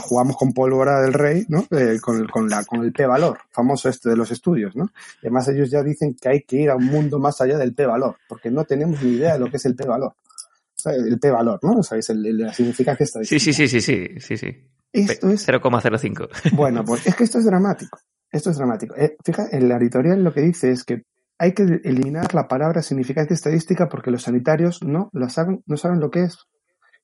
jugamos 0.00 0.36
con 0.36 0.52
pólvora 0.52 1.00
del 1.00 1.12
rey, 1.12 1.44
¿no? 1.48 1.66
Eh, 1.72 1.98
con, 2.00 2.24
con, 2.28 2.48
la, 2.48 2.64
con 2.64 2.84
el 2.84 2.92
P-valor, 2.92 3.38
famoso 3.50 3.88
este 3.88 4.08
de 4.08 4.16
los 4.16 4.30
estudios, 4.30 4.76
¿no? 4.76 4.92
Y 5.22 5.26
además 5.26 5.48
ellos 5.48 5.72
ya 5.72 5.82
dicen 5.82 6.14
que 6.14 6.28
hay 6.28 6.42
que 6.42 6.56
ir 6.56 6.70
a 6.70 6.76
un 6.76 6.86
mundo 6.86 7.18
más 7.18 7.40
allá 7.40 7.58
del 7.58 7.74
P-valor, 7.74 8.16
porque 8.28 8.48
no 8.48 8.64
tenemos 8.64 9.02
ni 9.02 9.14
idea 9.14 9.32
de 9.32 9.40
lo 9.40 9.50
que 9.50 9.56
es 9.56 9.66
el 9.66 9.74
P-valor. 9.74 10.12
O 10.12 10.82
sea, 10.82 10.92
el 10.92 11.18
P-valor, 11.18 11.58
¿no? 11.62 11.82
¿Sabéis? 11.82 12.10
El, 12.10 12.24
el, 12.24 12.38
la 12.38 12.54
significancia 12.54 13.02
estadística. 13.02 13.40
Sí, 13.40 13.52
sí, 13.52 13.66
sí, 13.66 13.80
sí, 13.80 13.80
sí, 13.80 14.20
sí, 14.20 14.36
sí. 14.36 14.70
Esto 14.92 15.30
es... 15.30 15.48
0,05. 15.48 16.52
Bueno, 16.52 16.84
pues 16.84 17.08
es 17.08 17.16
que 17.16 17.24
esto 17.24 17.38
es 17.38 17.44
dramático. 17.44 17.98
Esto 18.30 18.50
es 18.50 18.56
dramático. 18.56 18.94
Eh, 18.96 19.16
fija, 19.24 19.48
en 19.50 19.68
la 19.68 19.76
editorial 19.76 20.22
lo 20.22 20.32
que 20.32 20.42
dice 20.42 20.70
es 20.70 20.84
que 20.84 21.02
hay 21.40 21.54
que 21.54 21.62
eliminar 21.62 22.34
la 22.34 22.46
palabra 22.46 22.82
significancia 22.82 23.32
estadística 23.32 23.88
porque 23.88 24.10
los 24.10 24.24
sanitarios 24.24 24.82
no 24.82 25.08
la 25.14 25.30
saben, 25.30 25.62
no 25.64 25.78
saben 25.78 25.98
lo 25.98 26.10
que 26.10 26.24
es. 26.24 26.36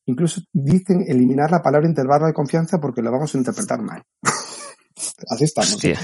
Incluso 0.05 0.43
dicen 0.53 1.07
eliminar 1.09 1.51
la 1.51 1.63
palabra 1.63 1.89
intervalo 1.89 2.27
de 2.27 2.35
confianza 2.35 2.79
porque 2.79 3.01
lo 3.01 3.11
vamos 3.11 3.35
a 3.35 3.39
interpretar 3.39 3.81
mal. 3.81 4.03
Así 5.31 5.45
estamos. 5.45 5.77
Hostia. 5.77 5.99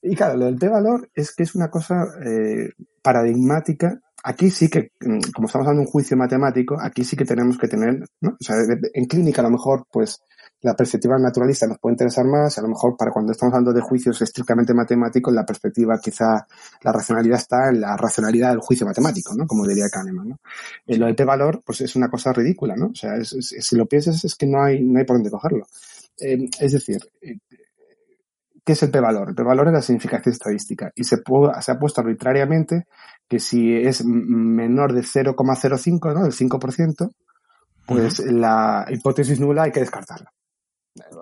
Y 0.00 0.16
claro, 0.16 0.38
lo 0.38 0.46
del 0.46 0.56
p-valor 0.56 1.10
es 1.14 1.34
que 1.34 1.42
es 1.42 1.54
una 1.54 1.68
cosa 1.68 2.06
eh, 2.24 2.70
paradigmática. 3.02 4.00
Aquí 4.24 4.48
sí 4.48 4.70
que, 4.70 4.92
mm, 5.00 5.30
como 5.34 5.46
estamos 5.46 5.68
de 5.68 5.78
un 5.78 5.84
juicio 5.84 6.16
matemático, 6.16 6.78
aquí 6.80 7.04
sí 7.04 7.16
que 7.16 7.26
tenemos 7.26 7.58
que 7.58 7.68
tener, 7.68 8.02
¿no? 8.22 8.30
O 8.30 8.42
sea, 8.42 8.56
en 8.94 9.04
clínica 9.04 9.42
a 9.42 9.44
lo 9.44 9.50
mejor, 9.50 9.84
pues, 9.92 10.22
la 10.60 10.74
perspectiva 10.74 11.16
naturalista 11.18 11.66
nos 11.66 11.78
puede 11.78 11.94
interesar 11.94 12.24
más, 12.24 12.58
a 12.58 12.62
lo 12.62 12.68
mejor 12.68 12.96
para 12.96 13.12
cuando 13.12 13.32
estamos 13.32 13.54
hablando 13.54 13.72
de 13.72 13.80
juicios 13.80 14.20
estrictamente 14.20 14.74
matemáticos, 14.74 15.32
la 15.32 15.46
perspectiva 15.46 15.98
quizá, 16.02 16.46
la 16.82 16.92
racionalidad 16.92 17.38
está 17.38 17.68
en 17.68 17.80
la 17.80 17.96
racionalidad 17.96 18.50
del 18.50 18.60
juicio 18.60 18.84
matemático, 18.84 19.34
¿no? 19.36 19.46
Como 19.46 19.66
diría 19.66 19.88
Kahneman, 19.88 20.30
¿no? 20.30 20.40
Eh, 20.86 20.96
lo 20.96 21.06
del 21.06 21.14
p-valor, 21.14 21.62
pues 21.64 21.80
es 21.82 21.94
una 21.94 22.08
cosa 22.08 22.32
ridícula, 22.32 22.74
¿no? 22.76 22.86
O 22.86 22.94
sea, 22.94 23.14
es, 23.16 23.32
es, 23.32 23.54
si 23.60 23.76
lo 23.76 23.86
piensas 23.86 24.24
es 24.24 24.34
que 24.34 24.46
no 24.46 24.62
hay, 24.62 24.82
no 24.82 24.98
hay 24.98 25.04
por 25.04 25.16
dónde 25.16 25.30
cogerlo. 25.30 25.66
Eh, 26.20 26.48
es 26.58 26.72
decir, 26.72 27.00
eh, 27.20 27.38
¿qué 28.64 28.72
es 28.72 28.82
el 28.82 28.90
p-valor? 28.90 29.28
El 29.28 29.34
p-valor 29.36 29.68
es 29.68 29.74
la 29.74 29.82
significación 29.82 30.32
estadística 30.32 30.90
y 30.96 31.04
se, 31.04 31.18
puede, 31.18 31.52
se 31.62 31.70
ha 31.70 31.78
puesto 31.78 32.00
arbitrariamente 32.00 32.88
que 33.28 33.38
si 33.38 33.76
es 33.76 34.04
menor 34.04 34.92
de 34.92 35.02
0,05, 35.02 36.14
¿no? 36.14 36.24
Del 36.24 36.32
5%, 36.32 37.12
pues 37.86 38.18
uh 38.18 38.24
-huh. 38.24 38.32
la 38.32 38.86
hipótesis 38.90 39.38
nula 39.38 39.62
hay 39.62 39.70
que 39.70 39.80
descartarla. 39.80 40.32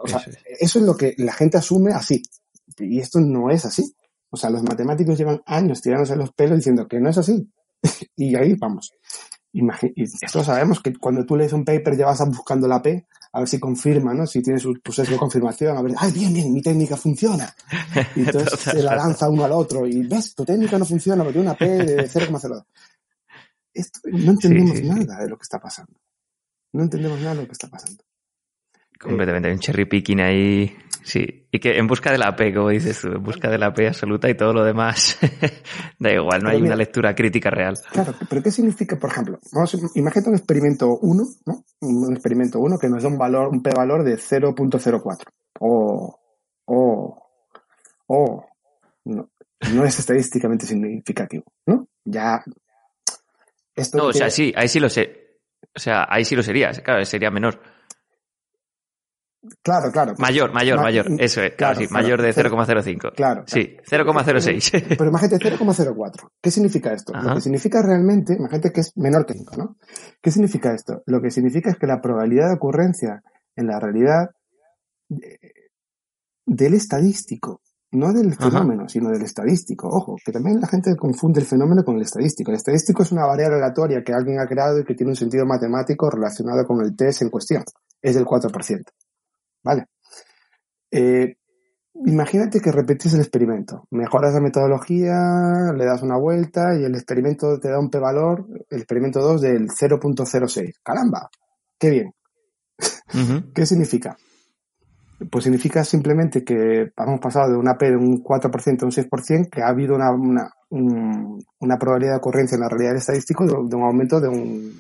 O 0.03 0.07
sea, 0.07 0.23
eso 0.59 0.79
es 0.79 0.85
lo 0.85 0.97
que 0.97 1.15
la 1.19 1.33
gente 1.33 1.59
asume 1.59 1.93
así. 1.93 2.23
Y 2.79 3.01
esto 3.01 3.21
no 3.21 3.51
es 3.51 3.65
así. 3.65 3.95
O 4.31 4.37
sea, 4.37 4.51
los 4.51 4.63
matemáticos 4.63 5.17
llevan 5.19 5.43
años 5.47 5.81
tirándose 5.81 6.17
los 6.17 6.33
pelos 6.33 6.59
diciendo 6.59 6.87
que 6.87 7.01
no 7.01 7.11
es 7.11 7.19
así. 7.19 7.51
y 8.17 8.35
ahí 8.37 8.55
vamos. 8.55 8.93
Imagin 9.53 9.93
y 9.97 10.03
esto 10.03 10.45
sabemos 10.45 10.83
que 10.83 10.95
cuando 10.95 11.25
tú 11.25 11.37
lees 11.37 11.53
un 11.53 11.65
paper 11.65 11.97
ya 11.97 12.07
vas 12.07 12.23
buscando 12.29 12.69
la 12.69 12.83
P 12.83 13.07
a 13.33 13.41
ver 13.41 13.49
si 13.49 13.59
confirma, 13.61 14.15
¿no? 14.15 14.27
Si 14.27 14.43
tiene 14.43 14.59
su 14.59 14.75
proceso 14.81 15.13
de 15.13 15.19
confirmación, 15.19 15.77
a 15.77 15.83
ver, 15.83 15.95
ay, 15.99 16.11
bien, 16.13 16.33
bien, 16.33 16.53
mi 16.53 16.63
técnica 16.63 16.97
funciona. 16.97 17.55
Y 18.15 18.21
entonces 18.21 18.59
se 18.61 18.83
la 18.83 18.97
lanza 18.97 19.29
uno 19.29 19.45
al 19.45 19.53
otro 19.53 19.87
y 19.87 20.07
ves, 20.07 20.35
tu 20.35 20.45
técnica 20.45 20.79
no 20.79 20.87
funciona 20.87 21.23
porque 21.23 21.35
tiene 21.35 21.51
una 21.51 21.59
P 21.59 21.67
de 21.67 22.09
0,02. 22.09 22.65
Esto, 23.75 24.01
no 24.05 24.31
entendemos 24.31 24.77
sí, 24.77 24.83
sí, 24.83 24.89
nada 24.89 25.17
sí. 25.17 25.23
de 25.23 25.29
lo 25.29 25.37
que 25.37 25.43
está 25.43 25.59
pasando. 25.59 26.01
No 26.73 26.83
entendemos 26.85 27.21
nada 27.21 27.35
de 27.35 27.43
lo 27.43 27.47
que 27.47 27.53
está 27.53 27.69
pasando. 27.69 28.03
Completamente, 28.99 29.51
un 29.51 29.59
cherry 29.59 29.85
picking 29.85 30.21
ahí. 30.21 30.77
Sí, 31.07 31.47
y 31.53 31.61
que 31.61 31.79
en 31.79 31.87
busca 31.87 32.11
de 32.11 32.19
la 32.19 32.35
P, 32.35 32.53
como 32.53 32.71
dices 32.71 33.01
tú, 33.01 33.07
en 33.09 33.23
busca 33.23 33.49
de 33.49 33.59
la 33.59 33.73
P 33.73 33.87
absoluta 33.87 34.29
y 34.29 34.37
todo 34.37 34.53
lo 34.53 34.65
demás 34.65 35.17
da 36.01 36.11
igual, 36.11 36.43
no 36.43 36.49
pero 36.49 36.51
hay 36.51 36.57
mira, 36.61 36.75
una 36.75 36.77
lectura 36.77 37.15
crítica 37.15 37.49
real. 37.49 37.79
Claro, 37.93 38.13
pero 38.29 38.43
¿qué 38.43 38.51
significa, 38.51 38.99
por 38.99 39.11
ejemplo? 39.11 39.39
Vamos, 39.53 39.77
imagínate 39.95 40.31
un 40.31 40.35
experimento 40.35 40.99
1, 40.99 41.25
¿no? 41.47 41.65
Un 41.83 42.13
experimento 42.13 42.59
1 42.59 42.77
que 42.77 42.89
nos 42.89 43.05
da 43.05 43.09
un 43.09 43.19
valor, 43.19 43.51
un 43.53 43.63
p-valor 43.63 44.03
de 44.03 44.17
0.04. 44.17 45.23
O, 45.61 46.19
o, 46.65 47.29
o, 48.09 48.47
no, 49.05 49.31
no 49.75 49.85
es 49.85 49.99
estadísticamente 50.01 50.67
significativo, 50.67 51.45
¿no? 51.67 51.87
Ya. 52.05 52.43
Esto 53.77 53.99
no, 53.99 54.05
que... 54.05 54.11
o 54.11 54.13
sea, 54.13 54.29
sí, 54.29 54.53
ahí 54.57 54.67
sí 54.67 54.81
lo 54.81 54.89
sé. 54.89 55.39
O 55.73 55.79
sea, 55.79 56.07
ahí 56.09 56.25
sí 56.25 56.35
lo 56.35 56.43
sería, 56.43 56.71
claro, 56.71 57.05
sería 57.05 57.31
menor. 57.31 57.61
Claro, 59.63 59.91
claro. 59.93 60.15
Mayor, 60.19 60.53
mayor, 60.53 60.77
Ma 60.77 60.85
mayor. 60.85 61.07
Eso 61.19 61.43
es, 61.43 61.55
claro, 61.55 61.79
sí, 61.79 61.87
mayor 61.91 62.23
de 62.23 62.35
0,05. 62.35 63.15
Claro. 63.15 63.45
Sí, 63.47 63.77
0,06. 63.89 64.97
Pero 64.97 65.11
imagínate 65.11 65.39
0,04. 65.39 66.31
¿Qué 66.41 66.51
significa 66.51 66.93
esto? 66.93 67.15
Ajá. 67.15 67.29
Lo 67.29 67.35
que 67.35 67.41
significa 67.41 67.83
realmente, 67.83 68.35
imagínate 68.35 68.73
que 68.73 68.81
es 68.81 68.93
menor 68.97 69.27
que 69.27 69.35
5, 69.35 69.57
¿no? 69.57 69.77
¿Qué 70.23 70.31
significa 70.31 70.73
esto? 70.73 71.03
Lo 71.07 71.21
que 71.21 71.31
significa 71.31 71.71
es 71.71 71.77
que 71.77 71.87
la 71.87 72.01
probabilidad 72.01 72.49
de 72.49 72.55
ocurrencia 72.55 73.23
en 73.55 73.67
la 73.67 73.81
realidad 73.81 74.31
del 76.47 76.75
estadístico, 76.75 77.61
no 77.93 78.13
del 78.13 78.35
fenómeno, 78.35 78.83
Ajá. 78.83 78.89
sino 78.89 79.11
del 79.11 79.23
estadístico. 79.23 79.89
Ojo, 79.89 80.17
que 80.25 80.33
también 80.33 80.61
la 80.61 80.67
gente 80.67 80.95
confunde 80.97 81.41
el 81.41 81.47
fenómeno 81.47 81.83
con 81.85 81.97
el 81.97 82.03
estadístico. 82.03 82.51
El 82.51 82.57
estadístico 82.57 83.03
es 83.03 83.13
una 83.13 83.27
variable 83.27 83.57
aleatoria 83.57 84.03
que 84.05 84.13
alguien 84.13 84.39
ha 84.41 84.47
creado 84.47 84.81
y 84.81 84.85
que 84.85 84.95
tiene 84.95 85.11
un 85.11 85.17
sentido 85.17 85.47
matemático 85.47 86.11
relacionado 86.11 86.65
con 86.67 86.85
el 86.85 86.95
test 86.97 87.23
en 87.23 87.31
cuestión. 87.31 87.63
Es 88.03 88.15
del 88.15 88.25
4%. 88.25 88.83
¿Vale? 89.67 89.87
Eh, 90.93 91.35
imagínate 92.07 92.61
que 92.61 92.71
repetes 92.71 93.13
el 93.15 93.21
experimento, 93.21 93.89
mejoras 93.91 94.33
la 94.33 94.41
metodología, 94.41 95.73
le 95.77 95.85
das 95.85 96.03
una 96.03 96.17
vuelta 96.17 96.79
y 96.79 96.85
el 96.85 96.95
experimento 96.95 97.59
te 97.59 97.69
da 97.69 97.81
un 97.81 97.91
p-valor, 97.91 98.47
el 98.71 98.79
experimento 98.79 99.21
2 99.21 99.41
del 99.41 99.69
0.06. 99.69 100.75
¡Caramba! 100.85 101.29
¡Qué 101.81 101.91
bien! 101.91 102.13
Uh 103.13 103.19
-huh. 103.19 103.53
¿Qué 103.53 103.67
significa? 103.67 104.17
Pues 105.31 105.45
significa 105.45 105.83
simplemente 105.83 106.45
que 106.45 106.93
hemos 106.97 107.21
pasado 107.21 107.51
de 107.51 107.57
una 107.57 107.77
P 107.77 107.91
de 107.91 107.97
un 107.97 108.23
4% 108.23 108.83
a 108.83 108.87
un 108.87 108.93
6%, 108.93 109.51
que 109.51 109.63
ha 109.63 109.69
habido 109.69 109.97
una, 109.97 110.13
una, 110.13 110.51
un, 110.71 111.43
una 111.59 111.77
probabilidad 111.77 112.13
de 112.13 112.19
ocurrencia 112.19 112.55
en 112.55 112.61
la 112.61 112.69
realidad 112.69 112.95
estadística 112.95 113.45
de, 113.45 113.51
de 113.51 113.77
un 113.77 113.83
aumento 113.83 114.21
de 114.21 114.29
un 114.29 114.73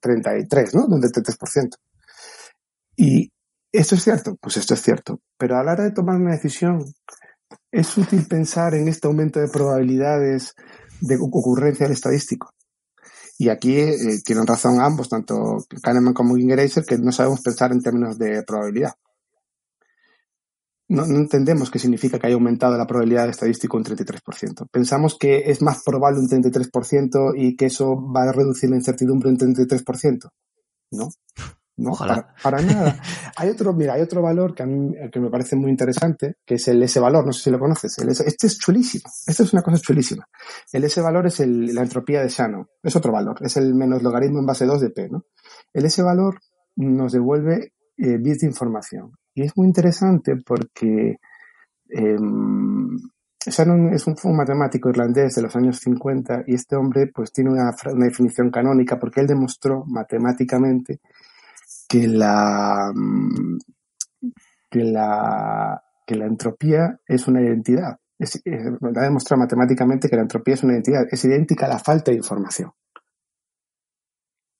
33, 0.00 0.74
¿no? 0.74 0.86
De 0.86 0.94
un 0.96 1.00
33%. 1.00 1.76
Y 2.96 3.30
¿Esto 3.78 3.94
es 3.94 4.02
cierto? 4.02 4.36
Pues 4.40 4.56
esto 4.56 4.74
es 4.74 4.82
cierto. 4.82 5.20
Pero 5.36 5.56
a 5.56 5.62
la 5.62 5.70
hora 5.70 5.84
de 5.84 5.92
tomar 5.92 6.16
una 6.16 6.32
decisión, 6.32 6.84
¿es 7.70 7.96
útil 7.96 8.26
pensar 8.26 8.74
en 8.74 8.88
este 8.88 9.06
aumento 9.06 9.38
de 9.38 9.46
probabilidades 9.46 10.56
de 11.00 11.16
ocurrencia 11.16 11.86
del 11.86 11.92
estadístico? 11.92 12.50
Y 13.38 13.50
aquí 13.50 13.78
eh, 13.78 14.18
tienen 14.24 14.48
razón 14.48 14.80
ambos, 14.80 15.08
tanto 15.08 15.58
Kahneman 15.80 16.12
como 16.12 16.34
Gingeraser, 16.34 16.84
que 16.84 16.98
no 16.98 17.12
sabemos 17.12 17.40
pensar 17.40 17.70
en 17.70 17.80
términos 17.80 18.18
de 18.18 18.42
probabilidad. 18.42 18.94
No, 20.88 21.04
entendemos 21.04 21.70
qué 21.70 21.78
significa 21.78 22.18
que 22.18 22.26
haya 22.26 22.34
aumentado 22.34 22.76
la 22.76 22.86
probabilidad 22.86 23.22
del 23.22 23.30
estadístico 23.30 23.76
un 23.76 23.84
33%. 23.84 24.68
Pensamos 24.72 25.16
que 25.16 25.52
es 25.52 25.62
más 25.62 25.84
probable 25.84 26.18
un 26.18 26.28
33% 26.28 27.34
y 27.36 27.54
que 27.54 27.66
eso 27.66 27.94
va 27.94 28.24
a 28.24 28.32
reducir 28.32 28.70
la 28.70 28.76
incertidumbre 28.76 29.28
un 29.28 29.38
33%. 29.38 30.30
¿No? 30.90 31.10
No, 31.78 31.92
para, 31.92 32.34
para, 32.42 32.60
nada. 32.60 33.00
Hay 33.36 33.50
otro, 33.50 33.72
mira, 33.72 33.94
hay 33.94 34.02
otro 34.02 34.20
valor 34.20 34.52
que 34.52 34.64
a 34.64 34.66
mí 34.66 34.92
que 35.12 35.20
me 35.20 35.30
parece 35.30 35.54
muy 35.54 35.70
interesante, 35.70 36.34
que 36.44 36.56
es 36.56 36.66
el 36.66 36.82
S 36.82 36.98
valor, 36.98 37.24
no 37.24 37.32
sé 37.32 37.44
si 37.44 37.50
lo 37.50 37.58
conoces. 37.60 37.96
El 37.98 38.08
S, 38.08 38.24
este 38.26 38.48
es 38.48 38.58
chulísimo. 38.58 39.04
Esta 39.24 39.44
es 39.44 39.52
una 39.52 39.62
cosa 39.62 39.78
chulísima. 39.78 40.26
El 40.72 40.82
S 40.82 41.00
valor 41.00 41.28
es 41.28 41.38
el, 41.38 41.72
la 41.72 41.82
entropía 41.82 42.20
de 42.20 42.28
Shannon. 42.28 42.66
Es 42.82 42.96
otro 42.96 43.12
valor. 43.12 43.36
Es 43.42 43.56
el 43.58 43.76
menos 43.76 44.02
logaritmo 44.02 44.40
en 44.40 44.46
base 44.46 44.66
2 44.66 44.80
de 44.80 44.90
P, 44.90 45.08
¿no? 45.08 45.26
El 45.72 45.84
S 45.84 46.02
valor 46.02 46.40
nos 46.74 47.12
devuelve 47.12 47.74
eh, 47.96 48.16
bits 48.18 48.40
de 48.40 48.48
información. 48.48 49.12
Y 49.32 49.42
es 49.42 49.56
muy 49.56 49.68
interesante 49.68 50.34
porque 50.44 51.18
eh, 51.90 52.16
Shannon 53.46 53.94
es 53.94 54.04
un, 54.08 54.16
fue 54.16 54.32
un 54.32 54.36
matemático 54.36 54.88
irlandés 54.88 55.36
de 55.36 55.42
los 55.42 55.54
años 55.54 55.78
50 55.78 56.42
y 56.48 56.54
este 56.54 56.74
hombre 56.74 57.06
pues 57.14 57.32
tiene 57.32 57.50
una, 57.50 57.70
una 57.92 58.06
definición 58.06 58.50
canónica 58.50 58.98
porque 58.98 59.20
él 59.20 59.28
demostró 59.28 59.84
matemáticamente 59.86 61.00
que 61.88 62.06
la, 62.06 62.92
que 64.70 64.84
la, 64.84 65.82
que 66.06 66.14
la 66.14 66.26
entropía 66.26 67.00
es 67.06 67.26
una 67.26 67.40
identidad. 67.40 67.98
Es, 68.18 68.40
es, 68.44 68.66
ha 68.96 69.00
demostrado 69.02 69.40
matemáticamente 69.40 70.08
que 70.08 70.16
la 70.16 70.22
entropía 70.22 70.54
es 70.54 70.62
una 70.62 70.74
identidad. 70.74 71.06
Es 71.10 71.24
idéntica 71.24 71.66
a 71.66 71.70
la 71.70 71.78
falta 71.78 72.10
de 72.10 72.18
información. 72.18 72.70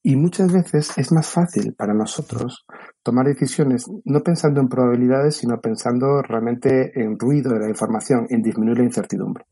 Y 0.02 0.16
muchas 0.16 0.50
veces 0.50 0.96
es 0.96 1.12
más 1.12 1.28
fácil 1.28 1.74
para 1.74 1.92
nosotros 1.92 2.64
tomar 3.02 3.26
decisiones 3.26 3.86
no 4.04 4.20
pensando 4.20 4.60
en 4.60 4.68
probabilidades, 4.68 5.36
sino 5.36 5.60
pensando 5.60 6.22
realmente 6.22 6.98
en 6.98 7.18
ruido 7.18 7.52
de 7.52 7.60
la 7.60 7.68
información, 7.68 8.26
en 8.30 8.40
disminuir 8.40 8.78
la 8.78 8.84
incertidumbre. 8.84 9.44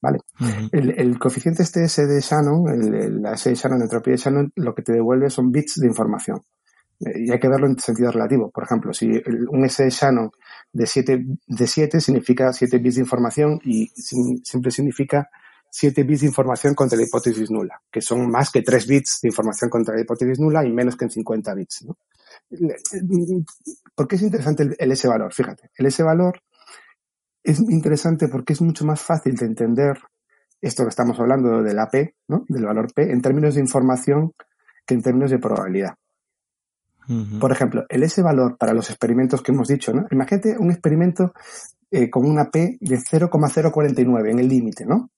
¿Vale? 0.00 0.18
Uh 0.40 0.44
-huh. 0.44 0.68
el, 0.72 0.98
el, 0.98 1.18
coeficiente 1.18 1.62
este 1.62 1.84
S 1.84 2.06
de 2.06 2.20
Shannon, 2.20 2.68
el, 2.68 2.94
el, 2.94 3.22
la 3.22 3.34
S 3.34 3.48
de 3.48 3.54
Shannon, 3.54 3.78
la 3.80 3.84
entropía 3.84 4.12
de 4.12 4.16
Shannon, 4.18 4.52
lo 4.56 4.74
que 4.74 4.82
te 4.82 4.92
devuelve 4.92 5.30
son 5.30 5.52
bits 5.52 5.78
de 5.80 5.86
información 5.86 6.42
y 7.14 7.30
hay 7.30 7.38
que 7.38 7.48
verlo 7.48 7.66
en 7.66 7.78
sentido 7.78 8.10
relativo. 8.10 8.50
Por 8.50 8.64
ejemplo, 8.64 8.92
si 8.92 9.20
un 9.48 9.64
S 9.64 9.88
Shannon 9.90 10.30
de 10.72 10.86
7 10.86 11.24
de 11.46 11.66
7 11.66 12.00
significa 12.00 12.52
7 12.52 12.78
bits 12.78 12.96
de 12.96 13.00
información 13.00 13.60
y 13.64 13.88
siempre 14.44 14.70
significa 14.70 15.28
7 15.70 16.02
bits 16.04 16.20
de 16.20 16.26
información 16.28 16.74
contra 16.74 16.96
la 16.96 17.04
hipótesis 17.04 17.50
nula, 17.50 17.80
que 17.90 18.00
son 18.00 18.30
más 18.30 18.50
que 18.50 18.62
3 18.62 18.86
bits 18.86 19.20
de 19.22 19.28
información 19.28 19.70
contra 19.70 19.94
la 19.94 20.02
hipótesis 20.02 20.38
nula 20.38 20.64
y 20.64 20.72
menos 20.72 20.96
que 20.96 21.06
en 21.06 21.10
50 21.10 21.54
bits. 21.54 21.86
¿no? 21.86 21.98
¿Por 23.94 24.06
qué 24.06 24.16
es 24.16 24.22
interesante 24.22 24.62
el, 24.62 24.76
el 24.78 24.92
S 24.92 25.08
valor? 25.08 25.32
Fíjate, 25.32 25.70
el 25.76 25.86
S 25.86 26.02
valor 26.02 26.40
es 27.42 27.58
interesante 27.60 28.28
porque 28.28 28.52
es 28.52 28.60
mucho 28.60 28.84
más 28.84 29.02
fácil 29.02 29.34
de 29.34 29.46
entender 29.46 29.98
esto 30.60 30.84
que 30.84 30.90
estamos 30.90 31.18
hablando 31.18 31.62
de 31.62 31.74
la 31.74 31.88
P, 31.88 32.14
¿no? 32.28 32.44
del 32.48 32.64
valor 32.64 32.92
P, 32.94 33.10
en 33.10 33.20
términos 33.20 33.56
de 33.56 33.60
información 33.60 34.32
que 34.86 34.94
en 34.94 35.02
términos 35.02 35.30
de 35.30 35.38
probabilidad. 35.38 35.94
Por 37.40 37.52
ejemplo, 37.52 37.84
el 37.88 38.04
S 38.04 38.22
valor 38.22 38.56
para 38.56 38.72
los 38.72 38.88
experimentos 38.90 39.42
que 39.42 39.50
hemos 39.52 39.68
dicho, 39.68 39.92
¿no? 39.92 40.06
Imagínate 40.10 40.56
un 40.58 40.70
experimento 40.70 41.34
eh, 41.90 42.08
con 42.08 42.24
una 42.24 42.48
P 42.50 42.78
de 42.80 42.98
0,049 42.98 44.30
en 44.30 44.38
el 44.38 44.48
límite, 44.48 44.86
¿no? 44.86 45.10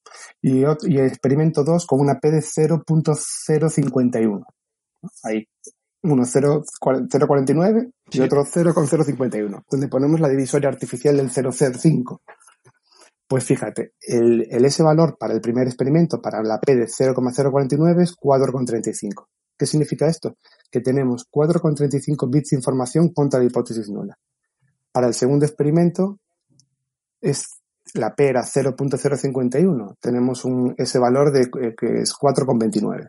Y, 0.43 0.63
y, 0.63 0.99
el 0.99 1.07
experimento 1.07 1.63
2 1.63 1.87
con 1.87 2.01
una 2.01 2.19
P 2.19 2.33
de 2.33 2.41
0.051. 2.41 4.45
Ahí. 5.23 5.47
Uno 6.03 6.25
0,49 6.25 7.93
y 8.11 8.13
sí. 8.13 8.21
otro 8.21 8.45
0,051, 8.45 9.65
donde 9.71 9.89
ponemos 9.89 10.21
la 10.21 10.29
divisoria 10.29 10.69
artificial 10.69 11.17
del 11.17 11.31
0,05. 11.31 12.19
Pues 13.27 13.45
fíjate, 13.45 13.93
el, 14.01 14.47
el 14.51 14.65
ese 14.65 14.83
valor 14.83 15.17
para 15.19 15.33
el 15.33 15.41
primer 15.41 15.67
experimento, 15.67 16.21
para 16.21 16.43
la 16.43 16.61
P 16.61 16.75
de 16.75 16.89
0,049 16.89 18.03
es 18.03 18.17
4,35. 18.17 19.27
¿Qué 19.57 19.67
significa 19.67 20.09
esto? 20.09 20.37
Que 20.75 20.81
tenemos 20.81 21.31
4,35 21.31 22.29
bits 22.29 22.51
de 22.51 22.57
información 22.57 23.11
contra 23.11 23.39
la 23.39 23.47
hipótesis 23.47 23.89
nula. 23.91 24.19
Para 24.91 25.07
el 25.07 25.15
segundo 25.15 25.47
experimento, 25.47 26.19
es, 27.21 27.61
la 27.95 28.13
P 28.17 28.27
era 28.27 28.43
0.051. 28.43 29.97
Tenemos 30.01 30.43
ese 30.77 30.99
valor 30.99 31.31
de, 31.31 31.43
eh, 31.43 31.77
que 31.79 32.01
es 32.01 32.13
4,29. 32.13 33.09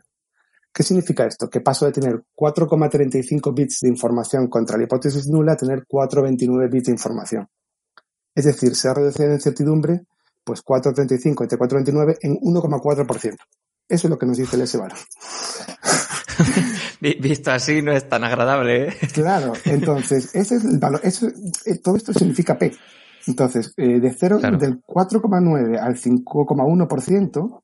¿Qué 0.72 0.84
significa 0.84 1.25
esto? 1.25 1.50
Que 1.50 1.62
paso 1.62 1.88
de 1.88 1.91
tener 1.91 2.24
4,35 2.36 3.55
bits 3.55 3.79
de 3.81 3.89
información 3.89 4.48
contra 4.48 4.77
la 4.77 4.84
hipótesis 4.84 5.25
nula 5.25 5.53
a 5.53 5.57
tener 5.57 5.88
4,29 5.88 6.69
bits 6.72 6.86
de 6.86 6.91
información. 6.91 7.48
Es 8.36 8.45
decir, 8.45 8.75
se 8.75 8.89
ha 8.89 8.93
reducido 8.93 9.29
la 9.29 9.34
incertidumbre 9.34 10.05
pues 10.43 10.63
4,35 10.63 11.41
entre 11.41 11.57
4,29 11.57 12.17
en 12.22 12.36
1,4%. 12.36 13.38
Eso 13.89 14.07
es 14.07 14.12
lo 14.12 14.19
que 14.19 14.27
nos 14.27 14.38
dice 14.38 14.55
el 14.55 14.62
S 14.62 14.77
valor. 14.77 15.00
Visto 17.22 17.51
así 17.51 17.82
no 17.82 17.92
es 17.92 18.08
tan 18.10 18.24
agradable. 18.24 18.89
¿eh? 18.89 18.94
Claro, 19.13 19.54
entonces, 19.65 20.34
ese 20.36 20.56
es 20.56 20.65
el 20.65 20.80
valor. 20.80 21.00
Eso, 21.04 21.27
eh, 21.65 21.77
todo 21.84 21.96
esto 21.96 22.13
significa 22.13 22.58
P. 22.58 22.72
Entonces, 23.27 23.74
eh, 23.77 24.00
de 24.00 24.12
0, 24.13 24.38
Claro. 24.39 24.58
del 24.58 24.82
4,9 24.84 25.77
al 25.80 25.96
5,1%, 25.98 27.62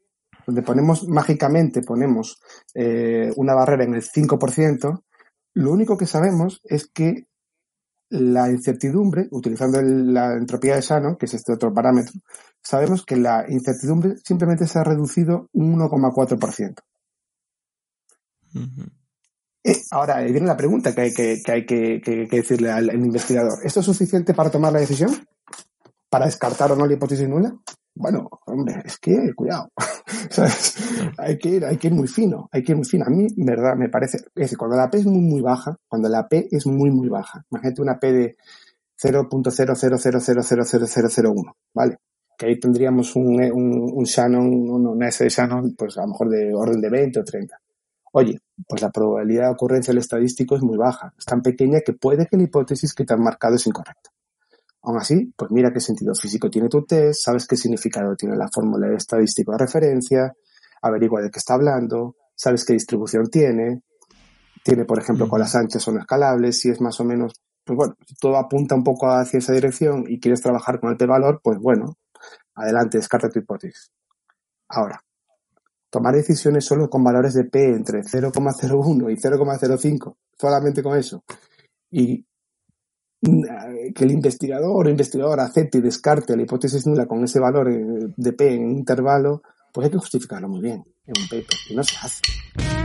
donde 0.47 0.61
ponemos 0.63 1.07
mágicamente 1.07 1.81
ponemos 1.81 2.39
eh, 2.73 3.31
una 3.35 3.53
barrera 3.53 3.83
en 3.83 3.93
el 3.93 4.01
5%, 4.03 5.03
lo 5.53 5.71
único 5.71 5.97
que 5.97 6.05
sabemos 6.07 6.61
es 6.63 6.87
que 6.87 7.27
la 8.09 8.49
incertidumbre, 8.49 9.27
utilizando 9.31 9.79
el- 9.79 10.13
la 10.13 10.33
entropía 10.33 10.75
de 10.75 10.81
Shannon, 10.81 11.15
que 11.15 11.27
es 11.27 11.33
este 11.35 11.53
otro 11.53 11.73
parámetro, 11.73 12.13
sabemos 12.61 13.05
que 13.05 13.15
la 13.15 13.45
incertidumbre 13.47 14.15
simplemente 14.25 14.67
se 14.67 14.79
ha 14.79 14.83
reducido 14.83 15.47
un 15.53 15.73
1,4%. 15.73 16.81
Eh, 19.63 19.77
ahora 19.91 20.17
ahí 20.17 20.31
viene 20.31 20.47
la 20.47 20.57
pregunta 20.57 20.95
que 20.95 21.01
hay 21.01 21.13
que, 21.65 22.27
decirle 22.31 22.71
al, 22.71 22.91
investigador. 22.93 23.59
¿Esto 23.63 23.81
es 23.81 23.85
suficiente 23.85 24.33
para 24.33 24.49
tomar 24.49 24.73
la 24.73 24.79
decisión? 24.79 25.11
¿Para 26.09 26.25
descartar 26.25 26.71
o 26.71 26.75
no 26.75 26.87
la 26.87 26.93
hipótesis 26.93 27.29
nula? 27.29 27.55
Bueno, 27.93 28.29
hombre, 28.45 28.81
es 28.85 28.97
que, 28.99 29.33
cuidado. 29.35 29.69
Hay 31.17 31.37
que 31.37 31.49
ir, 31.49 31.65
muy 31.93 32.07
fino, 32.07 32.47
hay 32.51 32.63
que 32.63 32.71
ir 32.71 32.77
muy 32.77 32.85
fino. 32.85 33.05
A 33.05 33.09
mí, 33.09 33.27
verdad, 33.37 33.75
me 33.75 33.89
parece, 33.89 34.17
es 34.17 34.23
decir, 34.33 34.57
cuando 34.57 34.77
la 34.77 34.89
P 34.89 34.97
es 34.99 35.05
muy, 35.05 35.19
muy 35.21 35.41
baja, 35.41 35.77
cuando 35.87 36.07
la 36.09 36.27
P 36.27 36.47
es 36.51 36.65
muy, 36.65 36.89
muy 36.89 37.09
baja, 37.09 37.45
imagínate 37.51 37.81
una 37.81 37.99
P 37.99 38.11
de 38.13 38.37
0.000000001, 39.01 41.53
¿vale? 41.73 41.97
Que 42.37 42.45
ahí 42.47 42.59
tendríamos 42.59 43.15
un, 43.15 43.41
eh, 43.43 43.51
un, 43.51 43.91
un 43.93 44.03
Shannon, 44.05 44.45
un- 44.47 44.87
una 44.87 45.07
S 45.09 45.23
de 45.23 45.29
Shannon, 45.29 45.75
pues 45.77 45.97
a 45.97 46.01
lo 46.01 46.07
mejor 46.07 46.29
de 46.29 46.53
orden 46.53 46.81
de 46.81 46.89
20 46.89 47.19
o 47.19 47.23
30. 47.23 47.60
Oye, 48.13 48.39
pues 48.67 48.81
la 48.81 48.91
probabilidad 48.91 49.45
de 49.45 49.53
ocurrencia 49.53 49.91
del 49.91 49.99
estadístico 49.99 50.55
es 50.55 50.61
muy 50.61 50.77
baja, 50.77 51.13
es 51.17 51.25
tan 51.25 51.41
pequeña 51.41 51.79
que 51.79 51.93
puede 51.93 52.27
que 52.27 52.37
la 52.37 52.43
hipótesis 52.43 52.93
que 52.93 53.05
te 53.05 53.13
han 53.13 53.23
marcado 53.23 53.55
es 53.55 53.65
incorrecta. 53.67 54.09
Aún 54.83 54.97
así, 54.97 55.31
pues 55.37 55.49
mira 55.51 55.71
qué 55.71 55.79
sentido 55.79 56.13
físico 56.13 56.49
tiene 56.49 56.67
tu 56.67 56.83
test, 56.85 57.21
sabes 57.23 57.47
qué 57.47 57.55
significado 57.55 58.15
tiene 58.15 58.35
la 58.35 58.49
fórmula 58.51 58.87
de 58.87 58.95
estadístico 58.95 59.53
de 59.53 59.59
referencia, 59.59 60.33
averigua 60.81 61.21
de 61.21 61.29
qué 61.29 61.39
está 61.39 61.53
hablando, 61.53 62.15
sabes 62.35 62.65
qué 62.65 62.73
distribución 62.73 63.29
tiene, 63.29 63.83
tiene, 64.63 64.85
por 64.85 64.99
ejemplo, 64.99 65.25
Ujú. 65.25 65.31
colas 65.31 65.55
anchas 65.55 65.87
o 65.87 65.91
no 65.91 65.99
escalables, 65.99 66.59
si 66.59 66.69
es 66.69 66.81
más 66.81 66.99
o 66.99 67.05
menos, 67.05 67.33
pues 67.63 67.77
bueno, 67.77 67.95
si 68.05 68.15
todo 68.15 68.37
apunta 68.37 68.75
un 68.75 68.83
poco 68.83 69.07
hacia 69.07 69.37
esa 69.37 69.53
dirección 69.53 70.03
y 70.07 70.19
quieres 70.19 70.41
trabajar 70.41 70.79
con 70.79 70.89
el 70.89 70.97
p-valor, 70.97 71.39
pues 71.43 71.59
bueno, 71.59 71.97
adelante, 72.55 72.97
descarta 72.97 73.29
tu 73.29 73.39
hipótesis. 73.39 73.91
Ahora, 74.67 75.01
tomar 75.91 76.15
decisiones 76.15 76.65
solo 76.65 76.89
con 76.89 77.03
valores 77.03 77.33
de 77.33 77.43
P 77.43 77.63
entre 77.63 78.01
0,01 78.01 79.11
y 79.11 79.15
0,05, 79.15 80.15
solamente 80.39 80.81
con 80.81 80.97
eso, 80.97 81.23
y 81.91 82.25
mm, 83.21 83.93
que 83.93 84.03
el 84.05 84.11
investigador 84.11 84.87
o 84.87 84.89
investigadora 84.89 85.43
acepte 85.43 85.77
y 85.77 85.81
descarte 85.81 86.35
la 86.35 86.43
hipótesis 86.43 86.87
nula 86.87 87.05
con 87.05 87.23
ese 87.23 87.39
valor 87.39 87.69
eh, 87.69 88.13
de 88.15 88.33
P 88.33 88.55
en 88.55 88.65
un 88.65 88.71
intervalo, 88.77 89.43
pues 89.73 89.85
hay 89.85 89.91
que 89.91 89.99
justificarlo 89.99 90.47
muy 90.47 90.61
bien 90.61 90.83
en 91.05 91.13
un 91.21 91.27
paper, 91.27 91.57
y 91.69 91.75
no 91.75 91.83
se 91.83 91.95
hace. 92.01 92.21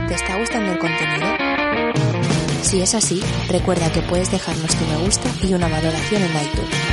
¿Te 0.07 0.13
está 0.13 0.37
gustando 0.37 0.71
el 0.73 0.79
contenido? 0.79 1.27
Si 2.61 2.81
es 2.81 2.93
así, 2.95 3.21
recuerda 3.49 3.91
que 3.91 4.01
puedes 4.01 4.29
dejarnos 4.29 4.75
tu 4.75 4.85
me 4.85 5.05
gusta 5.05 5.29
y 5.41 5.53
una 5.53 5.69
valoración 5.69 6.21
en 6.21 6.29
iTunes. 6.29 6.86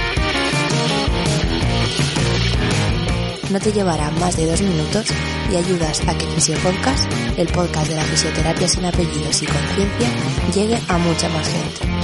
No 3.50 3.60
te 3.60 3.72
llevará 3.72 4.10
más 4.12 4.36
de 4.36 4.46
dos 4.46 4.62
minutos 4.62 5.06
y 5.52 5.56
ayudas 5.56 6.00
a 6.08 6.16
que 6.16 6.26
Fisiopodcast, 6.26 7.12
el 7.36 7.46
podcast 7.48 7.88
de 7.88 7.96
la 7.96 8.02
fisioterapia 8.02 8.66
sin 8.66 8.84
apellidos 8.84 9.42
y 9.42 9.46
conciencia, 9.46 10.08
llegue 10.54 10.78
a 10.88 10.98
mucha 10.98 11.28
más 11.28 11.48
gente. 11.48 11.94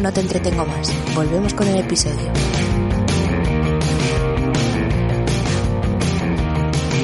No 0.00 0.12
te 0.12 0.20
entretengo 0.20 0.64
más, 0.64 0.92
volvemos 1.14 1.54
con 1.54 1.68
el 1.68 1.78
episodio. 1.78 2.32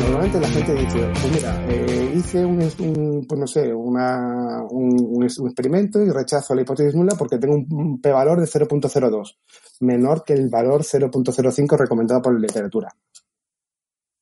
Normalmente 0.00 0.40
la 0.40 0.48
gente 0.48 0.74
dice, 0.74 1.10
pues 1.12 1.32
mira, 1.32 1.64
eh, 1.68 2.12
hice 2.16 2.44
un, 2.44 2.60
un, 2.78 3.26
pues 3.26 3.40
no 3.40 3.46
sé, 3.46 3.72
una, 3.72 4.39
un, 4.62 4.96
un, 4.98 5.24
experimento 5.24 6.02
y 6.02 6.10
rechazo 6.10 6.54
la 6.54 6.62
hipótesis 6.62 6.94
nula 6.94 7.14
porque 7.18 7.38
tengo 7.38 7.54
un, 7.54 8.00
p-valor 8.00 8.40
de 8.40 8.46
0.02, 8.46 9.36
menor 9.80 10.24
que 10.24 10.32
el 10.32 10.48
valor 10.48 10.82
0.05 10.82 11.78
recomendado 11.78 12.22
por 12.22 12.34
la 12.34 12.40
literatura. 12.40 12.94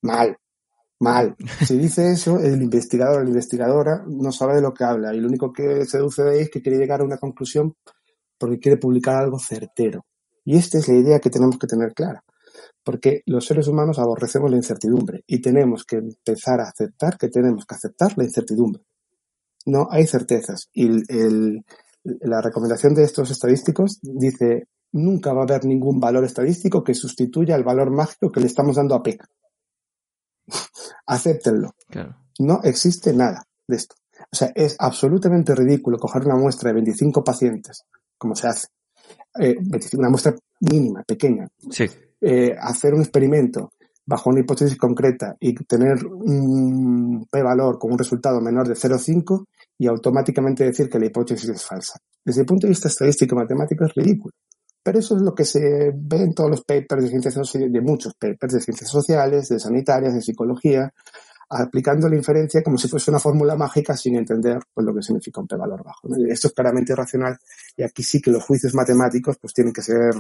Mal, 0.02 0.36
mal. 1.00 1.36
Si 1.66 1.76
dice 1.76 2.12
eso, 2.12 2.38
el 2.38 2.62
investigador 2.62 3.20
o 3.20 3.22
la 3.24 3.28
investigadora 3.28 4.04
no 4.06 4.32
sabe 4.32 4.56
de 4.56 4.62
lo 4.62 4.72
que 4.72 4.84
habla 4.84 5.14
y 5.14 5.20
lo 5.20 5.28
único 5.28 5.52
que 5.52 5.84
se 5.84 5.98
deduce 5.98 6.22
de 6.22 6.30
ahí 6.30 6.40
es 6.42 6.50
que 6.50 6.62
quiere 6.62 6.78
llegar 6.78 7.00
a 7.00 7.04
una 7.04 7.18
conclusión 7.18 7.74
porque 8.38 8.58
quiere 8.58 8.78
publicar 8.78 9.16
algo 9.16 9.38
certero. 9.38 10.06
Y 10.44 10.56
esta 10.56 10.78
es 10.78 10.88
la 10.88 10.94
idea 10.94 11.20
que 11.20 11.30
tenemos 11.30 11.58
que 11.58 11.66
tener 11.66 11.92
clara 11.92 12.24
porque 12.88 13.22
los 13.26 13.44
seres 13.44 13.68
humanos 13.68 13.98
aborrecemos 13.98 14.50
la 14.50 14.56
incertidumbre 14.56 15.22
y 15.26 15.40
tenemos 15.40 15.84
que 15.84 15.96
empezar 15.96 16.60
a 16.60 16.70
aceptar 16.70 17.18
que 17.18 17.28
tenemos 17.28 17.66
que 17.66 17.74
aceptar 17.74 18.16
la 18.16 18.24
incertidumbre. 18.24 18.82
No 19.66 19.88
hay 19.90 20.06
certezas 20.06 20.68
y 20.72 20.86
el, 20.86 21.64
la 22.04 22.40
recomendación 22.40 22.94
de 22.94 23.04
estos 23.04 23.30
estadísticos 23.30 23.98
dice 24.02 24.68
nunca 24.92 25.32
va 25.34 25.40
a 25.40 25.44
haber 25.44 25.64
ningún 25.66 26.00
valor 26.00 26.24
estadístico 26.24 26.82
que 26.82 26.94
sustituya 26.94 27.54
el 27.56 27.64
valor 27.64 27.90
mágico 27.90 28.30
que 28.32 28.40
le 28.40 28.46
estamos 28.46 28.76
dando 28.76 28.94
a 28.94 29.02
PEC. 29.02 29.22
Acéptenlo. 31.06 31.74
Claro. 31.88 32.16
No 32.38 32.60
existe 32.62 33.12
nada 33.12 33.44
de 33.66 33.76
esto. 33.76 33.96
O 34.32 34.36
sea, 34.36 34.50
es 34.54 34.76
absolutamente 34.78 35.54
ridículo 35.54 35.98
coger 35.98 36.24
una 36.24 36.36
muestra 36.36 36.68
de 36.68 36.74
25 36.74 37.22
pacientes, 37.24 37.84
como 38.16 38.34
se 38.34 38.48
hace, 38.48 38.68
eh, 39.40 39.56
una 39.96 40.08
muestra 40.10 40.34
mínima, 40.60 41.02
pequeña, 41.04 41.48
Sí. 41.70 41.86
eh, 42.20 42.54
hacer 42.60 42.94
un 42.94 43.00
experimento 43.00 43.72
bajo 44.08 44.30
una 44.30 44.40
hipótesis 44.40 44.78
concreta 44.78 45.36
y 45.38 45.54
tener 45.66 45.98
un 46.06 47.26
p-valor 47.30 47.78
con 47.78 47.92
un 47.92 47.98
resultado 47.98 48.40
menor 48.40 48.66
de 48.66 48.72
0,5 48.72 49.44
y 49.76 49.86
automáticamente 49.86 50.64
decir 50.64 50.88
que 50.88 50.98
la 50.98 51.06
hipótesis 51.06 51.50
es 51.50 51.62
falsa. 51.62 51.98
Desde 52.24 52.40
el 52.40 52.46
punto 52.46 52.66
de 52.66 52.70
vista 52.70 52.88
estadístico 52.88 53.36
matemático 53.36 53.84
es 53.84 53.92
ridículo. 53.94 54.32
Pero 54.82 54.98
eso 54.98 55.14
es 55.14 55.20
lo 55.20 55.34
que 55.34 55.44
se 55.44 55.92
ve 55.94 56.22
en 56.22 56.32
todos 56.32 56.48
los 56.48 56.64
papers 56.64 57.04
de 57.04 57.10
ciencias 57.10 57.34
sociales, 57.34 57.70
de 57.70 57.80
muchos 57.82 58.14
papers 58.14 58.54
de 58.54 58.60
ciencias 58.60 58.88
sociales, 58.88 59.48
de 59.50 59.60
sanitarias, 59.60 60.14
de 60.14 60.22
psicología, 60.22 60.90
aplicando 61.50 62.08
la 62.08 62.16
inferencia 62.16 62.62
como 62.62 62.76
si 62.76 62.88
fuese 62.88 63.10
una 63.10 63.20
fórmula 63.20 63.56
mágica 63.56 63.96
sin 63.96 64.16
entender 64.16 64.58
pues, 64.74 64.86
lo 64.86 64.94
que 64.94 65.02
significa 65.02 65.40
un 65.40 65.46
p-valor 65.48 65.82
bajo. 65.82 66.08
¿no? 66.08 66.16
Esto 66.30 66.48
es 66.48 66.52
claramente 66.54 66.92
irracional 66.92 67.38
y 67.76 67.82
aquí 67.82 68.02
sí 68.02 68.20
que 68.20 68.30
los 68.30 68.44
juicios 68.44 68.74
matemáticos 68.74 69.36
pues 69.40 69.54
tienen 69.54 69.72
que 69.72 69.80
ser 69.82 70.12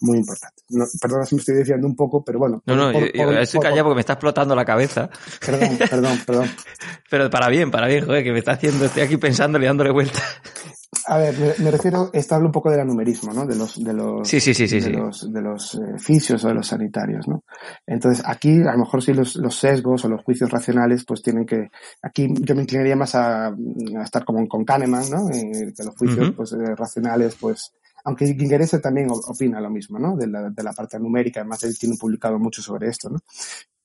muy 0.00 0.16
importantes. 0.18 0.64
No, 0.70 0.86
perdona 1.00 1.26
si 1.26 1.34
me 1.34 1.40
estoy 1.40 1.56
desviando 1.56 1.86
un 1.86 1.94
poco, 1.94 2.24
pero 2.24 2.38
bueno. 2.38 2.62
No, 2.66 2.76
no, 2.76 2.92
por- 2.92 3.02
yo, 3.02 3.12
yo 3.12 3.24
por- 3.26 3.38
estoy 3.38 3.58
por- 3.58 3.64
callado 3.66 3.84
porque 3.84 3.94
me 3.96 4.00
está 4.00 4.12
explotando 4.14 4.54
la 4.54 4.64
cabeza. 4.64 5.10
Perdón, 5.44 5.78
perdón, 5.90 6.18
perdón. 6.26 6.48
Pero 7.10 7.28
para 7.28 7.48
bien, 7.48 7.70
para 7.72 7.88
bien, 7.88 8.06
joder, 8.06 8.22
que 8.22 8.32
me 8.32 8.38
está 8.38 8.52
haciendo, 8.52 8.84
estoy 8.84 9.02
aquí 9.02 9.16
pensándole 9.16 9.64
y 9.64 9.68
dándole 9.68 9.90
vueltas. 9.90 10.22
A 11.06 11.18
ver, 11.18 11.38
me, 11.38 11.64
me 11.64 11.70
refiero, 11.70 12.10
esto 12.12 12.34
habla 12.34 12.46
un 12.46 12.52
poco 12.52 12.70
del 12.70 12.84
numerismo, 12.84 13.32
¿no? 13.32 13.46
De 13.46 13.54
los, 13.54 13.82
de 13.82 13.92
los, 13.92 14.28
Sí, 14.28 14.40
sí, 14.40 14.52
sí, 14.52 14.66
sí, 14.66 14.80
de 14.80 14.90
los, 14.90 15.32
de 15.32 15.40
los 15.40 15.74
eh, 15.76 15.98
fisios 15.98 16.44
o 16.44 16.48
de 16.48 16.54
los 16.54 16.66
sanitarios, 16.66 17.28
¿no? 17.28 17.44
Entonces, 17.86 18.24
aquí, 18.26 18.60
a 18.60 18.72
lo 18.72 18.78
mejor 18.78 19.02
sí 19.02 19.14
los, 19.14 19.36
los 19.36 19.54
sesgos 19.54 20.04
o 20.04 20.08
los 20.08 20.24
juicios 20.24 20.50
racionales, 20.50 21.04
pues 21.04 21.22
tienen 21.22 21.46
que, 21.46 21.70
aquí 22.02 22.28
yo 22.40 22.56
me 22.56 22.62
inclinaría 22.62 22.96
más 22.96 23.14
a, 23.14 23.46
a 23.46 24.02
estar 24.02 24.24
como 24.24 24.46
con 24.48 24.64
Kahneman, 24.64 25.10
¿no? 25.10 25.30
Eh, 25.30 25.72
que 25.76 25.84
los 25.84 25.96
juicios, 25.96 26.32
pues, 26.36 26.52
eh, 26.52 26.74
racionales, 26.76 27.36
pues, 27.40 27.72
aunque 28.04 28.26
Gingerese 28.26 28.80
también 28.80 29.08
opina 29.10 29.60
lo 29.60 29.70
mismo, 29.70 29.98
¿no? 29.98 30.16
De 30.16 30.26
la, 30.26 30.50
de 30.50 30.62
la 30.62 30.72
parte 30.72 30.98
numérica, 30.98 31.40
además 31.40 31.62
él 31.62 31.78
tiene 31.78 31.96
publicado 31.96 32.38
mucho 32.38 32.62
sobre 32.62 32.88
esto, 32.88 33.10
¿no? 33.10 33.18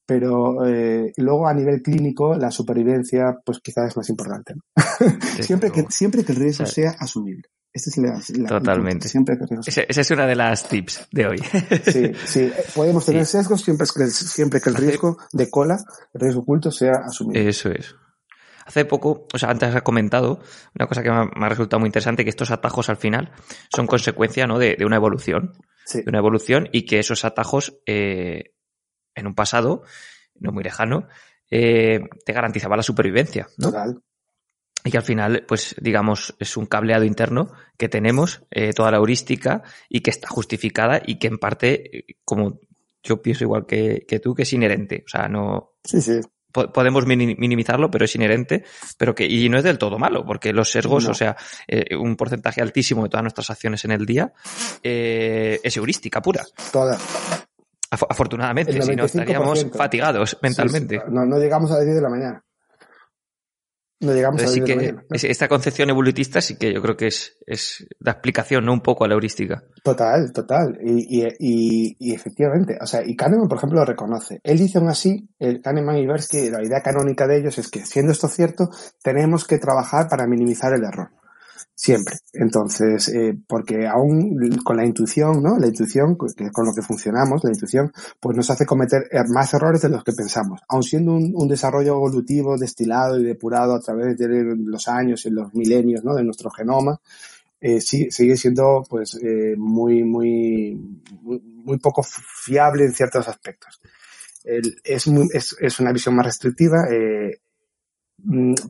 Pero 0.06 0.65
eh, 0.68 1.12
luego 1.18 1.48
a 1.48 1.54
nivel 1.54 1.82
clínico 1.82 2.36
la 2.36 2.52
supervivencia 2.52 3.38
pues 3.44 3.60
quizás 3.60 3.89
es 3.89 3.98
más 3.98 4.10
importante. 4.10 4.54
¿no? 4.56 4.62
Siempre, 5.41 5.72
que, 5.72 5.86
siempre 5.89 6.24
que 6.24 6.32
el 6.32 6.38
riesgo 6.38 6.65
sea, 6.65 6.91
sea 6.91 6.96
asumible. 7.00 7.50
Esta 7.76 7.89
es 7.89 7.98
la, 7.98 8.41
la 8.41 8.48
Totalmente. 8.48 9.10
Siempre 9.10 9.38
Esa, 9.68 9.82
esa, 9.82 10.00
es 10.00 10.12
una 10.12 10.26
de 10.26 10.36
las 10.36 10.70
tips 10.70 11.10
de 11.12 11.28
hoy. 11.28 11.38
sí, 11.84 12.13
sí. 12.26 12.50
Podemos 12.74 13.06
tener 13.06 13.26
sí. 13.26 13.34
sesgos 13.34 13.62
siempre 13.62 13.86
que, 13.94 14.08
siempre 14.08 14.62
que 14.62 14.70
el 14.70 14.76
riesgo 14.76 15.18
de 15.34 15.50
cola, 15.50 15.78
el 16.13 16.22
riesgo 16.22 16.39
oculto 16.44 16.72
sea 16.72 17.02
asumido. 17.06 17.50
Eso 17.50 17.70
es. 17.72 17.94
Hace 18.65 18.86
poco, 18.86 19.28
o 19.32 19.38
sea, 19.38 19.50
antes 19.50 19.76
has 19.76 19.82
comentado 19.82 20.39
una 20.74 20.88
cosa 20.88 21.04
que 21.04 21.10
me 21.10 21.18
ha, 21.18 21.26
me 21.26 21.46
ha, 21.46 21.50
resultado 21.50 21.82
muy 21.82 21.88
interesante, 21.88 22.24
que 22.24 22.30
estos 22.30 22.50
atajos 22.50 22.89
al 22.89 22.96
final 22.96 23.34
son 23.76 23.88
consecuencia 23.88 24.48
¿no? 24.48 24.58
de, 24.58 24.78
de 24.80 24.86
una 24.86 24.96
evolución. 24.96 25.52
Sí. 25.86 25.98
De 25.98 26.06
una 26.08 26.20
evolución 26.20 26.70
y 26.72 26.86
que 26.86 27.00
esos 27.00 27.26
atajos 27.26 27.78
eh, 27.86 28.55
en 29.15 29.28
un 29.28 29.36
pasado, 29.36 29.84
no 30.36 30.51
muy 30.51 30.63
lejano, 30.63 31.08
eh, 31.49 32.01
te 32.25 32.34
garantizaba 32.34 32.75
la 32.75 32.84
supervivencia. 32.84 33.47
¿no? 33.58 33.67
Total. 33.67 34.01
Y 34.84 34.91
que 34.91 34.97
al 34.97 35.04
final, 35.04 35.45
pues 35.47 35.75
digamos, 35.82 36.36
es 36.39 36.58
un 36.58 36.67
cableado 36.67 37.06
interno 37.06 37.51
que 37.78 37.89
tenemos, 37.89 38.43
eh, 38.51 38.71
toda 38.73 38.91
la 38.91 38.97
heurística, 38.97 39.63
y 39.89 40.01
que 40.01 40.12
está 40.12 40.28
justificada 40.28 41.01
y 41.04 41.17
que 41.17 41.28
en 41.28 41.39
parte, 41.39 41.97
eh, 41.97 42.06
como 42.23 42.60
yo 43.01 43.21
pienso 43.21 43.43
igual 43.43 43.65
que, 43.65 44.06
que 44.08 44.19
tú, 44.19 44.36
que 44.36 44.43
es 44.43 44.54
inherente. 44.54 45.04
O 45.06 45.10
sea, 45.10 45.28
no. 45.28 45.73
Sí, 45.84 46.01
sí 46.01 46.19
podemos 46.56 47.06
minimizarlo, 47.06 47.91
pero 47.91 48.06
es 48.06 48.15
inherente, 48.15 48.63
pero 48.97 49.13
que, 49.13 49.25
y 49.25 49.49
no 49.49 49.58
es 49.58 49.63
del 49.63 49.78
todo 49.78 49.99
malo, 49.99 50.25
porque 50.25 50.54
los 50.54 50.71
sesgos, 50.71 51.06
no. 51.06 51.12
o 51.12 51.13
sea, 51.13 51.36
eh, 51.67 51.95
un 51.95 52.15
porcentaje 52.15 52.62
altísimo 52.62 53.04
de 53.04 53.10
todas 53.10 53.23
nuestras 53.23 53.49
acciones 53.49 53.84
en 53.86 53.91
el 53.91 54.06
día, 54.06 54.34
eh, 54.82 55.60
es 55.63 55.78
heurística 55.78 56.21
pura. 56.21 56.45
Toda. 56.71 56.97
Af 57.95 58.03
afortunadamente, 58.10 58.81
si 58.81 58.95
no 58.95 59.05
estaríamos 59.05 59.65
fatigados 59.73 60.38
mentalmente. 60.41 60.95
Sí, 60.95 61.01
sí. 61.05 61.13
No, 61.13 61.25
no, 61.25 61.39
llegamos 61.39 61.71
a 61.71 61.75
las 61.75 61.86
10 61.86 61.95
de 61.95 62.01
la 62.01 62.10
mañana. 62.10 62.45
No 64.01 64.13
llegamos 64.13 64.41
Entonces, 64.41 64.58
a 64.58 64.60
las 64.60 64.67
10 64.67 64.77
que 64.77 64.86
de 64.86 64.91
la 64.91 64.93
mañana. 64.97 65.08
¿no? 65.10 65.29
Esta 65.29 65.47
concepción 65.47 65.89
evolutista 65.89 66.41
sí 66.41 66.58
que 66.58 66.73
yo 66.73 66.81
creo 66.81 66.97
que 66.97 67.08
es, 67.08 67.38
es 67.45 67.88
la 67.99 68.12
explicación, 68.12 68.65
no 68.65 68.73
un 68.73 68.81
poco 68.81 69.05
a 69.05 69.08
la 69.08 69.13
heurística. 69.13 69.63
Total, 69.81 70.34
total. 70.34 70.77
Y, 70.84 71.21
y, 71.21 71.27
y, 71.39 71.95
y, 71.99 72.13
efectivamente, 72.13 72.77
o 72.81 72.86
sea, 72.86 73.01
y 73.05 73.15
Kahneman, 73.15 73.47
por 73.47 73.58
ejemplo, 73.58 73.79
lo 73.79 73.86
reconoce. 73.86 74.41
Él 74.43 74.58
dice 74.58 74.77
aún 74.77 74.89
así, 74.89 75.29
el 75.39 75.62
Kahneman 75.62 75.97
y 75.97 76.05
Tversky, 76.05 76.49
la 76.49 76.62
idea 76.62 76.81
canónica 76.81 77.27
de 77.27 77.38
ellos 77.38 77.58
es 77.58 77.69
que, 77.69 77.86
siendo 77.86 78.12
esto 78.12 78.27
cierto, 78.27 78.69
tenemos 79.01 79.47
que 79.47 79.58
trabajar 79.58 80.08
para 80.10 80.27
minimizar 80.27 80.73
el 80.73 80.84
error. 80.84 81.12
Siempre. 81.78 82.16
Entonces, 82.32 83.10
eh, 83.10 83.38
porque 83.48 83.86
aún 83.86 84.38
con 84.64 84.78
la 84.78 84.86
intuición, 84.86 85.44
¿no? 85.44 85.58
La 85.58 85.68
intuición, 85.68 86.18
que 86.36 86.50
con 86.50 86.66
lo 86.66 86.74
que 86.74 86.82
funcionamos, 86.82 87.44
la 87.44 87.52
intuición, 87.52 87.92
pues 88.20 88.38
nos 88.38 88.50
hace 88.50 88.66
cometer 88.66 89.04
más 89.28 89.54
errores 89.54 89.82
de 89.82 89.90
los 89.90 90.04
que 90.04 90.14
pensamos. 90.14 90.62
Aun 90.70 90.84
siendo 90.84 91.14
un, 91.14 91.34
un 91.36 91.48
desarrollo 91.50 91.96
evolutivo 91.96 92.58
destilado 92.58 93.20
y 93.20 93.26
depurado 93.26 93.76
a 93.76 93.82
través 93.82 94.18
de 94.18 94.56
los 94.58 94.88
años 94.88 95.26
y 95.26 95.32
los 95.32 95.54
milenios, 95.54 96.04
¿no? 96.06 96.16
De 96.16 96.24
nuestro 96.24 96.50
genoma, 96.50 97.02
eh, 97.68 97.82
sí, 97.82 98.12
sigue 98.12 98.38
siendo 98.38 98.84
pues 98.88 99.18
eh, 99.24 99.56
muy, 99.58 100.04
muy, 100.04 100.78
muy, 101.22 101.80
poco 101.80 102.04
fiable 102.04 102.84
en 102.84 102.94
ciertos 102.94 103.28
aspectos. 103.28 103.82
Es, 104.44 105.08
muy, 105.08 105.28
es, 105.34 105.56
es, 105.60 105.80
una 105.80 105.92
visión 105.92 106.16
más 106.16 106.28
restrictiva, 106.28 106.86
eh, 106.92 107.40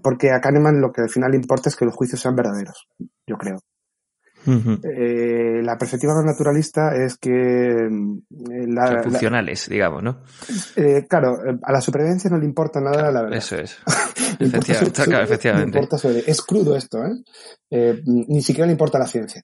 porque 0.01 0.31
a 0.31 0.41
Kahneman 0.41 0.81
lo 0.81 0.91
que 0.91 1.01
al 1.01 1.09
final 1.09 1.33
importa 1.35 1.69
es 1.69 1.75
que 1.75 1.85
los 1.85 1.95
juicios 1.95 2.21
sean 2.21 2.35
verdaderos, 2.35 2.87
yo 3.27 3.37
creo. 3.37 3.59
Uh 4.47 4.51
-huh. 4.51 4.79
eh, 4.83 5.63
la 5.63 5.75
perspectiva 5.75 6.13
más 6.13 6.23
naturalista 6.23 6.95
es 6.95 7.17
que 7.17 7.89
la, 8.29 8.83
o 8.83 8.87
sea, 8.87 9.03
funcionales, 9.03 9.67
la, 9.67 9.73
digamos, 9.73 10.03
¿no? 10.03 10.21
Eh, 10.75 11.07
claro, 11.09 11.39
a 11.63 11.71
la 11.71 11.81
supervivencia 11.81 12.29
no 12.29 12.37
le 12.37 12.45
importa 12.45 12.79
nada 12.79 13.11
la 13.11 13.23
verdad. 13.23 13.37
Eso 13.37 13.55
es. 13.55 13.77
efectivamente, 14.39 15.03
sobre, 15.03 15.23
efectivamente. 15.23 15.77
Importa 15.77 15.97
sobre, 15.97 16.19
es 16.19 16.41
crudo 16.41 16.75
esto, 16.75 17.03
¿eh? 17.05 17.11
¿eh? 17.69 18.01
Ni 18.05 18.41
siquiera 18.41 18.65
le 18.65 18.73
importa 18.73 18.99
la 18.99 19.07
ciencia. 19.07 19.41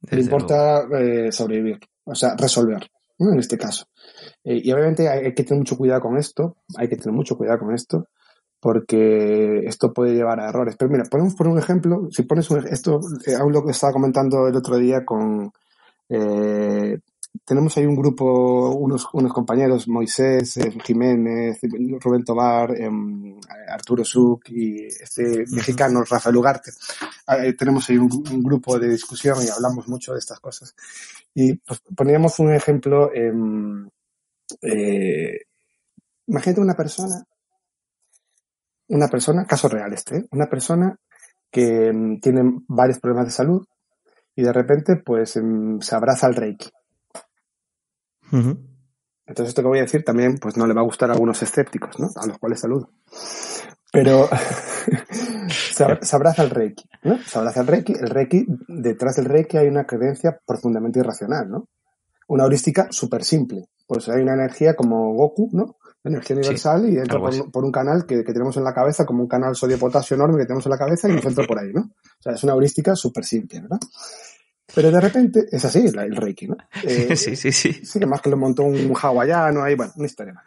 Desde 0.00 0.16
le 0.16 0.22
importa 0.22 0.86
eh, 0.98 1.32
sobrevivir, 1.32 1.78
o 2.04 2.14
sea, 2.14 2.34
resolver, 2.36 2.88
¿no? 3.18 3.32
en 3.32 3.38
este 3.40 3.58
caso. 3.58 3.86
Eh, 4.44 4.60
y 4.62 4.72
obviamente 4.72 5.08
hay 5.08 5.34
que 5.34 5.44
tener 5.44 5.58
mucho 5.58 5.76
cuidado 5.76 6.00
con 6.00 6.16
esto, 6.16 6.56
hay 6.76 6.88
que 6.88 6.96
tener 6.96 7.12
mucho 7.12 7.36
cuidado 7.36 7.58
con 7.58 7.74
esto, 7.74 8.06
porque 8.60 9.60
esto 9.66 9.92
puede 9.92 10.14
llevar 10.14 10.40
a 10.40 10.48
errores. 10.48 10.76
Pero 10.76 10.90
mira, 10.90 11.04
podemos 11.04 11.34
poner 11.34 11.52
un 11.52 11.58
ejemplo, 11.58 12.08
si 12.10 12.22
pones 12.22 12.50
un, 12.50 12.66
esto, 12.66 13.00
eh, 13.26 13.34
aún 13.34 13.52
lo 13.52 13.64
que 13.64 13.72
estaba 13.72 13.92
comentando 13.92 14.48
el 14.48 14.56
otro 14.56 14.76
día 14.76 15.04
con, 15.04 15.52
eh, 16.08 16.98
tenemos 17.44 17.76
ahí 17.76 17.86
un 17.86 17.96
grupo, 17.96 18.70
unos, 18.74 19.08
unos 19.12 19.32
compañeros, 19.32 19.88
Moisés, 19.88 20.56
eh, 20.58 20.70
Jiménez, 20.84 21.58
Rubén 22.00 22.24
Tobar, 22.24 22.74
eh, 22.76 22.90
Arturo 23.68 24.04
Suc 24.04 24.48
y 24.50 24.86
este 24.86 25.44
mexicano, 25.50 26.02
Rafael 26.04 26.36
Ugarte. 26.36 26.72
Eh, 27.28 27.54
tenemos 27.54 27.88
ahí 27.88 27.96
un, 27.98 28.10
un, 28.12 28.42
grupo 28.42 28.78
de 28.78 28.88
discusión 28.88 29.38
y 29.42 29.48
hablamos 29.48 29.88
mucho 29.88 30.12
de 30.12 30.18
estas 30.18 30.40
cosas. 30.40 30.74
Y 31.34 31.54
pues 31.54 31.80
poníamos 31.94 32.38
un 32.38 32.52
ejemplo, 32.52 33.10
imagínate 36.26 36.60
una 36.60 36.74
persona 36.74 37.24
una 38.88 39.08
persona, 39.08 39.44
caso 39.44 39.68
real 39.68 39.92
este, 39.92 40.18
¿eh? 40.18 40.26
una 40.30 40.46
persona 40.46 40.96
que 41.50 41.90
um, 41.90 42.20
tiene 42.20 42.42
varios 42.68 43.00
problemas 43.00 43.26
de 43.26 43.32
salud 43.32 43.66
y 44.34 44.42
de 44.42 44.52
repente 44.52 44.96
pues 44.96 45.36
um, 45.36 45.80
se 45.80 45.94
abraza 45.94 46.26
al 46.26 46.34
Reiki. 46.34 46.70
Uh 48.32 48.36
-huh. 48.36 48.58
Entonces 49.26 49.50
esto 49.50 49.62
que 49.62 49.68
voy 49.68 49.78
a 49.78 49.82
decir 49.82 50.04
también 50.04 50.38
pues 50.38 50.56
no 50.56 50.66
le 50.66 50.74
va 50.74 50.80
a 50.80 50.84
gustar 50.84 51.10
a 51.10 51.12
algunos 51.12 51.42
escépticos, 51.42 51.98
¿no? 51.98 52.08
A 52.16 52.26
los 52.26 52.38
cuales 52.38 52.60
saludo. 52.60 52.90
Pero 53.92 54.28
se, 55.48 55.84
abraza 56.14 56.42
al 56.42 56.50
Reiki, 56.50 56.84
¿no? 57.02 57.18
Se 57.18 57.38
abraza 57.38 57.60
al 57.60 57.66
Reiki. 57.66 57.92
El 57.92 58.10
Reiki, 58.10 58.46
detrás 58.68 59.16
del 59.16 59.26
Reiki 59.26 59.56
hay 59.56 59.68
una 59.68 59.84
creencia 59.84 60.38
profundamente 60.46 61.00
irracional, 61.00 61.50
¿no? 61.50 61.68
Una 62.26 62.44
heurística 62.44 62.88
súper 62.90 63.24
simple. 63.24 63.64
Pues 63.86 64.08
hay 64.08 64.22
una 64.22 64.34
energía 64.34 64.74
como 64.74 65.14
Goku, 65.14 65.48
¿no? 65.52 65.76
Energía 66.04 66.36
universal 66.36 66.84
sí, 66.86 66.94
y 66.94 66.96
entra 66.98 67.18
por, 67.18 67.50
por, 67.50 67.64
un 67.64 67.72
canal 67.72 68.06
que, 68.06 68.24
que, 68.24 68.32
tenemos 68.32 68.56
en 68.56 68.64
la 68.64 68.72
cabeza, 68.72 69.04
como 69.04 69.22
un 69.22 69.28
canal 69.28 69.54
sodio-potasio 69.54 70.14
enorme 70.14 70.38
que 70.38 70.46
tenemos 70.46 70.64
en 70.66 70.70
la 70.70 70.78
cabeza 70.78 71.08
y 71.08 71.12
nos 71.12 71.24
entra 71.24 71.46
por 71.46 71.58
ahí, 71.58 71.72
¿no? 71.72 71.80
O 71.80 72.22
sea, 72.22 72.32
es 72.32 72.44
una 72.44 72.52
heurística 72.52 72.94
súper 72.94 73.24
simple, 73.24 73.60
¿verdad? 73.60 73.78
Pero 74.74 74.90
de 74.90 75.00
repente, 75.00 75.46
es 75.50 75.64
así 75.64 75.86
el 75.86 76.16
Reiki, 76.16 76.48
¿no? 76.48 76.56
Eh, 76.84 77.16
sí, 77.16 77.36
sí, 77.36 77.52
sí. 77.52 77.72
Sí, 77.72 77.98
además 77.98 78.20
que 78.20 78.30
lo 78.30 78.36
montó 78.36 78.64
un 78.64 78.94
hawaiano 78.94 79.62
ahí, 79.62 79.74
bueno, 79.74 79.92
una 79.96 80.06
historia 80.06 80.34
más. 80.34 80.44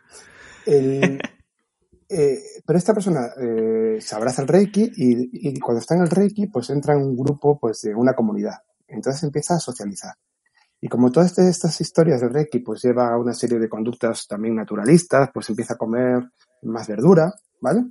El, 0.66 1.20
eh, 2.10 2.40
pero 2.66 2.78
esta 2.78 2.94
persona 2.94 3.32
eh, 3.38 3.98
se 4.00 4.16
abraza 4.16 4.42
al 4.42 4.48
Reiki 4.48 4.92
y, 4.96 5.50
y, 5.50 5.60
cuando 5.60 5.80
está 5.80 5.96
en 5.96 6.02
el 6.02 6.10
Reiki, 6.10 6.48
pues 6.48 6.70
entra 6.70 6.94
en 6.94 7.02
un 7.02 7.18
grupo, 7.18 7.60
pues 7.60 7.82
de 7.82 7.96
una 7.96 8.14
comunidad. 8.14 8.60
Entonces 8.88 9.24
empieza 9.24 9.56
a 9.56 9.60
socializar. 9.60 10.14
Y 10.84 10.90
como 10.90 11.12
todas 11.12 11.38
estas 11.38 11.80
historias 11.80 12.22
de 12.22 12.30
Reiki 12.30 12.60
pues 12.60 12.82
lleva 12.82 13.14
a 13.14 13.18
una 13.18 13.34
serie 13.34 13.60
de 13.60 13.70
conductas 13.70 14.28
también 14.28 14.56
naturalistas, 14.56 15.30
pues 15.32 15.48
empieza 15.50 15.76
a 15.76 15.78
comer 15.78 16.32
más 16.64 16.88
verdura, 16.88 17.32
¿vale? 17.62 17.86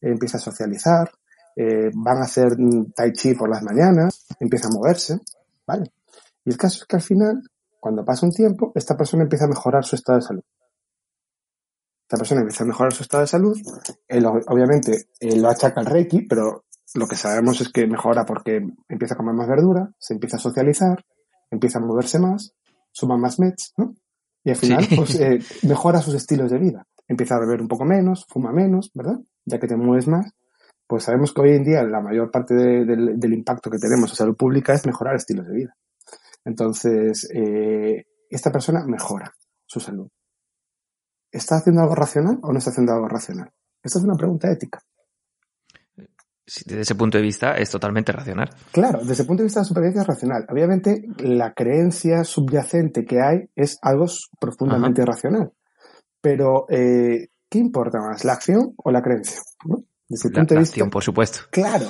Empieza 0.00 0.38
a 0.38 0.40
socializar, 0.40 1.10
eh, 1.54 1.90
van 1.94 2.18
a 2.18 2.24
hacer 2.24 2.56
tai 2.96 3.12
chi 3.12 3.34
por 3.34 3.50
las 3.50 3.62
mañanas, 3.62 4.26
empieza 4.40 4.68
a 4.68 4.70
moverse, 4.70 5.20
¿vale? 5.66 5.92
Y 6.44 6.50
el 6.50 6.56
caso 6.56 6.78
es 6.80 6.86
que 6.86 6.96
al 6.96 7.02
final, 7.02 7.42
cuando 7.78 8.04
pasa 8.06 8.24
un 8.24 8.32
tiempo, 8.32 8.72
esta 8.74 8.96
persona 8.96 9.24
empieza 9.24 9.44
a 9.44 9.48
mejorar 9.48 9.84
su 9.84 9.96
estado 9.96 10.18
de 10.18 10.24
salud. 10.24 10.42
Esta 12.04 12.16
persona 12.16 12.40
empieza 12.40 12.64
a 12.64 12.66
mejorar 12.66 12.92
su 12.94 13.02
estado 13.02 13.20
de 13.20 13.26
salud, 13.26 13.56
él, 14.08 14.24
obviamente 14.24 15.08
lo 15.20 15.50
achaca 15.50 15.80
al 15.80 15.86
Reiki, 15.86 16.22
pero 16.22 16.64
lo 16.94 17.06
que 17.06 17.16
sabemos 17.16 17.60
es 17.60 17.68
que 17.68 17.86
mejora 17.86 18.24
porque 18.24 18.66
empieza 18.88 19.14
a 19.14 19.16
comer 19.16 19.34
más 19.34 19.46
verdura, 19.46 19.92
se 19.98 20.14
empieza 20.14 20.36
a 20.36 20.40
socializar, 20.40 21.04
empieza 21.50 21.78
a 21.78 21.82
moverse 21.82 22.18
más, 22.18 22.54
suma 22.92 23.16
más 23.16 23.38
meds, 23.38 23.74
¿no? 23.76 23.94
Y 24.44 24.50
al 24.50 24.56
final, 24.56 24.84
sí. 24.84 24.96
pues, 24.96 25.14
eh, 25.20 25.38
mejora 25.62 26.00
sus 26.00 26.14
estilos 26.14 26.50
de 26.50 26.58
vida. 26.58 26.86
Empieza 27.06 27.36
a 27.36 27.40
beber 27.40 27.60
un 27.60 27.68
poco 27.68 27.84
menos, 27.84 28.26
fuma 28.28 28.52
menos, 28.52 28.90
¿verdad? 28.94 29.18
Ya 29.44 29.58
que 29.58 29.66
te 29.66 29.76
mueves 29.76 30.08
más. 30.08 30.32
Pues 30.86 31.04
sabemos 31.04 31.32
que 31.32 31.40
hoy 31.40 31.50
en 31.50 31.64
día 31.64 31.82
la 31.84 32.00
mayor 32.00 32.30
parte 32.30 32.54
de, 32.54 32.84
de, 32.84 33.14
del 33.16 33.32
impacto 33.32 33.70
que 33.70 33.78
tenemos 33.78 34.10
en 34.10 34.16
salud 34.16 34.36
pública 34.36 34.74
es 34.74 34.86
mejorar 34.86 35.16
estilos 35.16 35.46
de 35.46 35.54
vida. 35.54 35.76
Entonces, 36.44 37.28
eh, 37.32 38.06
esta 38.28 38.50
persona 38.50 38.84
mejora 38.86 39.32
su 39.66 39.78
salud. 39.78 40.08
¿Está 41.30 41.56
haciendo 41.56 41.82
algo 41.82 41.94
racional 41.94 42.38
o 42.42 42.52
no 42.52 42.58
está 42.58 42.70
haciendo 42.70 42.92
algo 42.92 43.08
racional? 43.08 43.52
Esta 43.82 43.98
es 43.98 44.04
una 44.04 44.16
pregunta 44.16 44.50
ética 44.50 44.80
desde 46.66 46.80
ese 46.80 46.94
punto 46.94 47.18
de 47.18 47.22
vista 47.22 47.54
es 47.54 47.70
totalmente 47.70 48.12
racional. 48.12 48.50
Claro, 48.72 49.00
desde 49.04 49.22
el 49.22 49.26
punto 49.26 49.42
de 49.42 49.46
vista 49.46 49.60
de 49.60 49.64
la 49.64 49.68
supervivencia 49.68 50.02
es 50.02 50.08
racional. 50.08 50.46
Obviamente, 50.50 51.02
la 51.18 51.52
creencia 51.52 52.24
subyacente 52.24 53.04
que 53.04 53.20
hay 53.20 53.48
es 53.54 53.78
algo 53.82 54.06
profundamente 54.40 55.02
Ajá. 55.02 55.10
irracional. 55.10 55.52
Pero, 56.20 56.66
eh, 56.68 57.28
¿qué 57.48 57.58
importa 57.58 57.98
más, 58.00 58.24
la 58.24 58.32
acción 58.32 58.74
o 58.76 58.90
la 58.90 59.00
creencia? 59.00 59.40
¿No? 59.64 59.84
Desde 60.08 60.28
el 60.28 60.34
la, 60.34 60.40
punto 60.40 60.54
de 60.54 60.60
vista. 60.60 60.72
Acción, 60.72 60.90
por 60.90 61.04
supuesto. 61.04 61.38
Claro. 61.50 61.86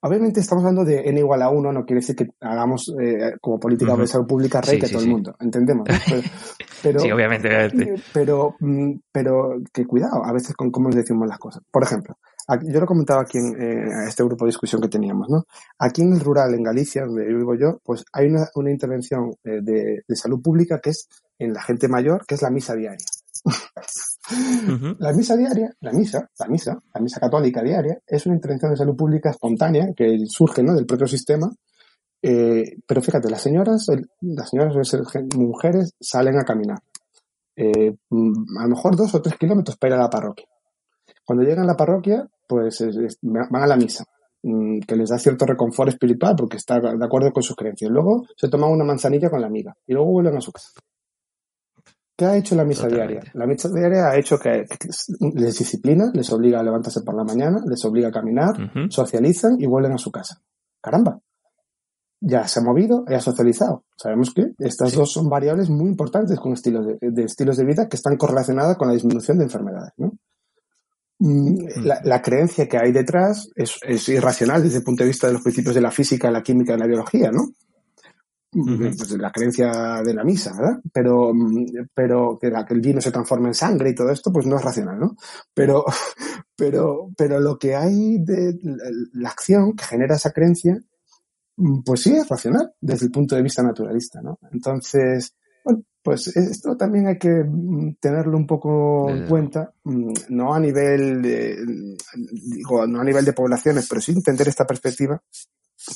Obviamente 0.00 0.38
estamos 0.38 0.62
hablando 0.62 0.84
de 0.84 1.08
n 1.08 1.18
igual 1.18 1.42
a 1.42 1.50
1, 1.50 1.72
no 1.72 1.84
quiere 1.84 2.00
decir 2.00 2.14
que 2.14 2.28
hagamos 2.40 2.94
eh, 3.00 3.32
como 3.40 3.58
política 3.58 3.94
uh 3.94 3.96
-huh. 3.96 4.00
de 4.02 4.06
salud 4.06 4.26
pública 4.28 4.60
rey 4.60 4.76
sí, 4.76 4.80
que 4.80 4.86
sí, 4.86 4.92
todo 4.92 5.02
sí. 5.02 5.08
el 5.08 5.12
mundo. 5.12 5.34
Entendemos. 5.40 5.88
Pero, 5.88 6.22
pero, 6.84 7.00
sí, 7.00 7.10
obviamente, 7.10 7.48
obviamente. 7.48 8.02
Pero, 8.12 8.54
mm, 8.60 8.92
pero, 9.10 9.60
que 9.72 9.84
cuidado 9.86 10.24
a 10.24 10.32
veces 10.32 10.54
con 10.54 10.70
cómo 10.70 10.88
decimos 10.90 11.26
las 11.26 11.38
cosas. 11.38 11.64
Por 11.68 11.82
ejemplo, 11.82 12.16
yo 12.62 12.80
lo 12.80 12.86
comentaba 12.86 13.22
aquí 13.22 13.38
en 13.38 13.60
eh, 13.60 14.06
este 14.08 14.22
grupo 14.22 14.44
de 14.44 14.50
discusión 14.50 14.80
que 14.80 14.88
teníamos, 14.88 15.28
¿no? 15.28 15.44
Aquí 15.78 16.02
en 16.02 16.12
el 16.12 16.20
rural, 16.20 16.54
en 16.54 16.62
Galicia, 16.62 17.04
donde 17.06 17.24
vivo 17.24 17.54
yo, 17.54 17.80
pues 17.82 18.04
hay 18.12 18.26
una, 18.26 18.46
una 18.54 18.70
intervención 18.70 19.30
eh, 19.44 19.60
de, 19.62 20.02
de, 20.06 20.16
salud 20.16 20.42
pública 20.42 20.80
que 20.80 20.90
es 20.90 21.08
en 21.38 21.52
la 21.52 21.62
gente 21.62 21.88
mayor, 21.88 22.26
que 22.26 22.34
es 22.34 22.42
la 22.42 22.50
misa 22.50 22.74
diaria. 22.74 23.06
La 24.98 25.12
misa 25.12 25.36
diaria, 25.36 25.70
la 25.80 25.92
misa, 25.92 26.30
la 26.38 26.46
misa, 26.46 26.82
la 26.94 27.00
misa 27.00 27.20
católica 27.20 27.62
diaria, 27.62 28.00
es 28.06 28.24
una 28.24 28.36
intervención 28.36 28.70
de 28.70 28.78
salud 28.78 28.96
pública 28.96 29.28
espontánea 29.28 29.88
que 29.94 30.16
surge 30.26 30.62
¿no? 30.62 30.74
del 30.74 30.86
propio 30.86 31.06
sistema. 31.06 31.50
Eh, 32.22 32.78
pero 32.86 33.02
fíjate, 33.02 33.28
las 33.28 33.42
señoras, 33.42 33.86
las 34.22 34.48
señoras 34.48 34.74
mujeres 35.36 35.92
salen 36.00 36.38
a 36.38 36.44
caminar. 36.44 36.78
Eh, 37.54 37.90
a 37.90 38.62
lo 38.62 38.68
mejor 38.68 38.96
dos 38.96 39.14
o 39.14 39.20
tres 39.20 39.36
kilómetros 39.36 39.76
para 39.76 39.94
ir 39.94 40.00
a 40.00 40.04
la 40.04 40.10
parroquia. 40.10 40.46
Cuando 41.24 41.44
llegan 41.44 41.64
a 41.64 41.66
la 41.66 41.76
parroquia, 41.76 42.26
pues 42.46 42.84
van 43.22 43.62
a 43.62 43.66
la 43.66 43.76
misa, 43.76 44.04
mm, 44.42 44.80
que 44.80 44.96
les 44.96 45.10
da 45.10 45.18
cierto 45.18 45.46
reconfort 45.46 45.90
espiritual 45.90 46.34
porque 46.36 46.56
está 46.56 46.80
de 46.80 47.04
acuerdo 47.04 47.32
con 47.32 47.42
sus 47.42 47.56
creencias. 47.56 47.90
Luego 47.90 48.26
se 48.36 48.48
toman 48.48 48.70
una 48.70 48.84
manzanilla 48.84 49.30
con 49.30 49.40
la 49.40 49.46
amiga 49.46 49.76
y 49.86 49.92
luego 49.92 50.10
vuelven 50.10 50.36
a 50.36 50.40
su 50.40 50.52
casa. 50.52 50.70
¿Qué 52.16 52.24
ha 52.24 52.36
hecho 52.36 52.54
la 52.54 52.64
misa 52.64 52.86
diaria? 52.86 53.22
La 53.32 53.44
misa 53.44 53.68
diaria 53.68 54.08
ha 54.08 54.16
hecho 54.16 54.38
que, 54.38 54.64
les 55.34 55.58
disciplina, 55.58 56.12
les 56.14 56.32
obliga 56.32 56.60
a 56.60 56.62
levantarse 56.62 57.00
por 57.02 57.16
la 57.16 57.24
mañana, 57.24 57.60
les 57.66 57.84
obliga 57.84 58.08
a 58.08 58.12
caminar, 58.12 58.54
socializan 58.88 59.56
y 59.58 59.66
vuelven 59.66 59.92
a 59.92 59.98
su 59.98 60.12
casa. 60.12 60.40
Caramba. 60.80 61.18
Ya 62.20 62.46
se 62.46 62.60
ha 62.60 62.62
movido, 62.62 63.04
ya 63.10 63.16
ha 63.16 63.20
socializado. 63.20 63.84
Sabemos 63.96 64.32
que 64.32 64.52
estas 64.58 64.94
dos 64.94 65.12
son 65.12 65.28
variables 65.28 65.68
muy 65.68 65.88
importantes 65.88 66.38
con 66.38 66.52
estilos 66.52 66.86
de, 66.86 67.24
estilos 67.24 67.56
de 67.56 67.64
vida 67.64 67.88
que 67.88 67.96
están 67.96 68.16
correlacionadas 68.16 68.76
con 68.76 68.88
la 68.88 68.94
disminución 68.94 69.38
de 69.38 69.44
enfermedades. 69.44 69.92
¿no? 69.96 70.12
Mm, 71.26 71.86
la, 72.04 72.20
creencia 72.20 72.68
que 72.68 72.76
hay 72.76 72.92
detrás 72.92 73.50
es, 73.54 73.78
es, 73.80 74.06
irracional 74.10 74.62
desde 74.62 74.78
el 74.78 74.84
punto 74.84 75.04
de 75.04 75.08
vista 75.08 75.26
de 75.26 75.32
los 75.32 75.40
principios 75.40 75.74
de 75.74 75.80
la 75.80 75.90
física, 75.90 76.30
la 76.30 76.42
química 76.42 76.74
y 76.74 76.78
la 76.78 76.86
biología, 76.86 77.30
¿no? 77.32 77.48
pues, 78.52 79.10
la 79.12 79.32
creencia 79.32 80.02
de 80.04 80.12
la 80.12 80.22
misa, 80.22 80.52
¿verdad? 80.54 80.80
Pero, 80.92 81.32
pero 81.94 82.38
que, 82.38 82.50
la, 82.50 82.66
que 82.66 82.74
el 82.74 82.82
vino 82.82 83.00
se 83.00 83.10
transforma 83.10 83.48
en 83.48 83.54
sangre 83.54 83.88
y 83.88 83.94
todo 83.94 84.10
esto, 84.10 84.30
pues 84.30 84.44
no 84.44 84.56
es 84.56 84.62
racional, 84.62 85.00
¿no? 85.00 85.16
Pero, 85.54 85.86
pero, 86.56 87.08
pero 87.16 87.40
lo 87.40 87.58
que 87.58 87.74
hay 87.74 88.18
de 88.18 88.58
la 89.14 89.30
acción 89.30 89.74
que 89.74 89.84
genera 89.84 90.16
esa 90.16 90.30
creencia, 90.30 90.78
pues 91.86 92.02
sí 92.02 92.12
es 92.12 92.28
racional 92.28 92.74
desde 92.82 93.06
el 93.06 93.12
punto 93.12 93.34
de 93.34 93.42
vista 93.42 93.62
naturalista, 93.62 94.20
¿no? 94.20 94.38
Entonces, 94.52 95.34
pues 96.04 96.28
esto 96.36 96.76
también 96.76 97.06
hay 97.06 97.18
que 97.18 97.44
tenerlo 97.98 98.36
un 98.36 98.46
poco 98.46 99.08
en 99.08 99.26
cuenta, 99.26 99.72
no 100.28 100.54
a 100.54 100.60
nivel 100.60 101.22
de, 101.22 101.56
digo, 102.14 102.86
no 102.86 103.00
a 103.00 103.04
nivel 103.04 103.24
de 103.24 103.32
poblaciones, 103.32 103.88
pero 103.88 104.02
sí 104.02 104.12
entender 104.12 104.46
esta 104.46 104.66
perspectiva, 104.66 105.20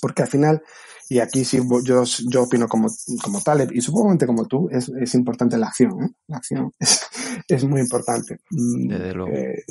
porque 0.01 0.23
al 0.23 0.29
final 0.29 0.63
y 1.11 1.21
aquí 1.21 1.45
sí, 1.45 1.59
yo, 1.85 2.05
yo 2.05 2.43
opino 2.43 2.69
como, 2.69 2.89
como 3.23 3.41
Taleb 3.41 3.73
y 3.73 3.81
supongo 3.81 4.17
como 4.27 4.47
tú, 4.47 4.69
es, 4.71 4.91
es 4.91 5.15
importante 5.15 5.57
la 5.57 5.69
acción. 5.69 6.03
¿eh? 6.03 6.15
La 6.27 6.37
acción 6.37 6.73
es, 6.79 7.07
es 7.49 7.65
muy 7.65 7.81
importante. 7.81 8.41
Mm, 8.51 8.89
Desde 8.89 9.15
luego. 9.15 9.35
Eh, 9.35 9.65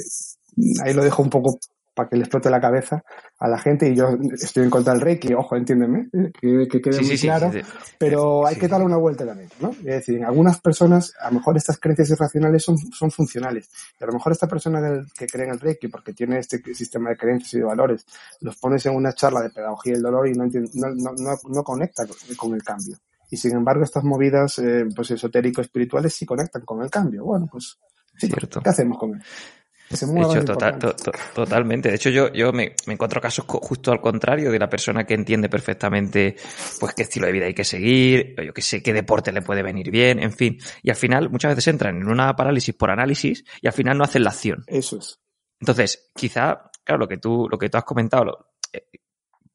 ahí 0.83 0.93
lo 0.93 1.03
dejo 1.03 1.21
un 1.21 1.29
poco 1.29 1.59
para 1.97 2.07
que 2.07 2.15
le 2.15 2.21
explote 2.21 2.51
la 2.51 2.61
cabeza 2.61 3.03
a 3.39 3.47
la 3.47 3.57
gente 3.57 3.89
y 3.89 3.95
yo 3.95 4.09
estoy 4.39 4.63
en 4.63 4.69
contra 4.69 4.93
del 4.93 5.01
Reiki, 5.01 5.33
ojo, 5.33 5.55
entiéndeme, 5.55 6.09
que, 6.39 6.67
que, 6.69 6.79
quede 6.79 7.01
muy 7.01 7.17
claro, 7.17 7.51
pero 7.97 8.45
hay 8.45 8.55
que 8.55 8.67
darle 8.67 8.85
una 8.85 8.97
vuelta 8.97 9.25
también, 9.25 9.49
¿no? 9.59 9.71
Es 9.71 9.83
decir, 9.83 10.17
en 10.17 10.25
algunas 10.25 10.61
personas, 10.61 11.13
a 11.19 11.29
lo 11.29 11.39
mejor 11.39 11.57
estas 11.57 11.79
creencias 11.79 12.11
irracionales 12.11 12.63
son, 12.63 12.77
son 12.77 13.09
funcionales, 13.09 13.67
y 13.99 14.03
a 14.03 14.07
lo 14.07 14.13
mejor 14.13 14.31
esta 14.31 14.47
persona 14.47 15.03
que 15.17 15.25
cree 15.25 15.45
en 15.45 15.53
el 15.53 15.59
Reiki 15.59 15.87
porque 15.87 16.13
tiene 16.13 16.37
este 16.37 16.61
sistema 16.75 17.09
de 17.09 17.17
creencias 17.17 17.55
y 17.55 17.57
de 17.57 17.63
valores, 17.63 18.05
los 18.41 18.55
pones 18.57 18.85
en 18.85 18.95
una 18.95 19.13
charla 19.13 19.41
de 19.41 19.49
pedagogía 19.49 19.93
del 19.93 20.03
dolor 20.03 20.27
y 20.27 20.33
no, 20.33 20.45
no, 20.45 21.13
no, 21.17 21.35
no 21.49 21.63
conecta 21.63 22.05
con 22.37 22.53
el 22.53 22.63
cambio. 22.63 22.97
Y 23.29 23.37
sin 23.37 23.53
embargo, 23.53 23.83
estas 23.83 24.03
movidas 24.03 24.59
eh, 24.59 24.85
pues 24.95 25.11
esotérico-espirituales 25.11 26.13
sí 26.13 26.25
conectan 26.25 26.63
con 26.63 26.81
el 26.81 26.89
cambio. 26.89 27.25
Bueno, 27.25 27.47
pues, 27.51 27.77
Cierto. 28.17 28.61
¿qué 28.61 28.69
hacemos 28.69 28.97
con 28.97 29.15
él? 29.15 29.21
De 29.89 30.21
hecho, 30.21 30.45
total, 30.45 30.77
totalmente. 31.33 31.89
De 31.89 31.95
hecho, 31.95 32.09
yo, 32.09 32.31
yo 32.33 32.51
me, 32.51 32.75
me, 32.85 32.93
encuentro 32.93 33.21
casos 33.21 33.45
justo 33.47 33.91
al 33.91 34.01
contrario 34.01 34.51
de 34.51 34.59
la 34.59 34.69
persona 34.69 35.05
que 35.05 35.13
entiende 35.13 35.47
perfectamente 35.47 36.35
pues 36.79 36.93
qué 36.93 37.03
estilo 37.03 37.27
de 37.27 37.31
vida 37.31 37.45
hay 37.45 37.53
que 37.53 37.63
seguir, 37.63 38.35
yo 38.43 38.53
qué 38.53 38.61
sé, 38.61 38.83
qué 38.83 38.91
deporte 38.91 39.31
le 39.31 39.41
puede 39.41 39.63
venir 39.63 39.89
bien, 39.89 40.19
en 40.19 40.33
fin. 40.33 40.57
Y 40.83 40.89
al 40.89 40.97
final, 40.97 41.29
muchas 41.29 41.51
veces 41.51 41.67
entran 41.67 41.95
en 41.95 42.07
una 42.07 42.35
parálisis 42.35 42.75
por 42.75 42.91
análisis 42.91 43.45
y 43.61 43.67
al 43.67 43.73
final 43.73 43.97
no 43.97 44.03
hacen 44.03 44.23
la 44.23 44.31
acción. 44.31 44.63
Eso 44.67 44.97
es. 44.97 45.19
Entonces, 45.59 46.11
quizá, 46.13 46.69
claro, 46.83 46.99
lo 46.99 47.07
que 47.07 47.17
tú, 47.17 47.47
lo 47.49 47.57
que 47.57 47.69
tú 47.69 47.77
has 47.77 47.85
comentado, 47.85 48.25
lo, 48.25 48.47
eh, 48.73 48.87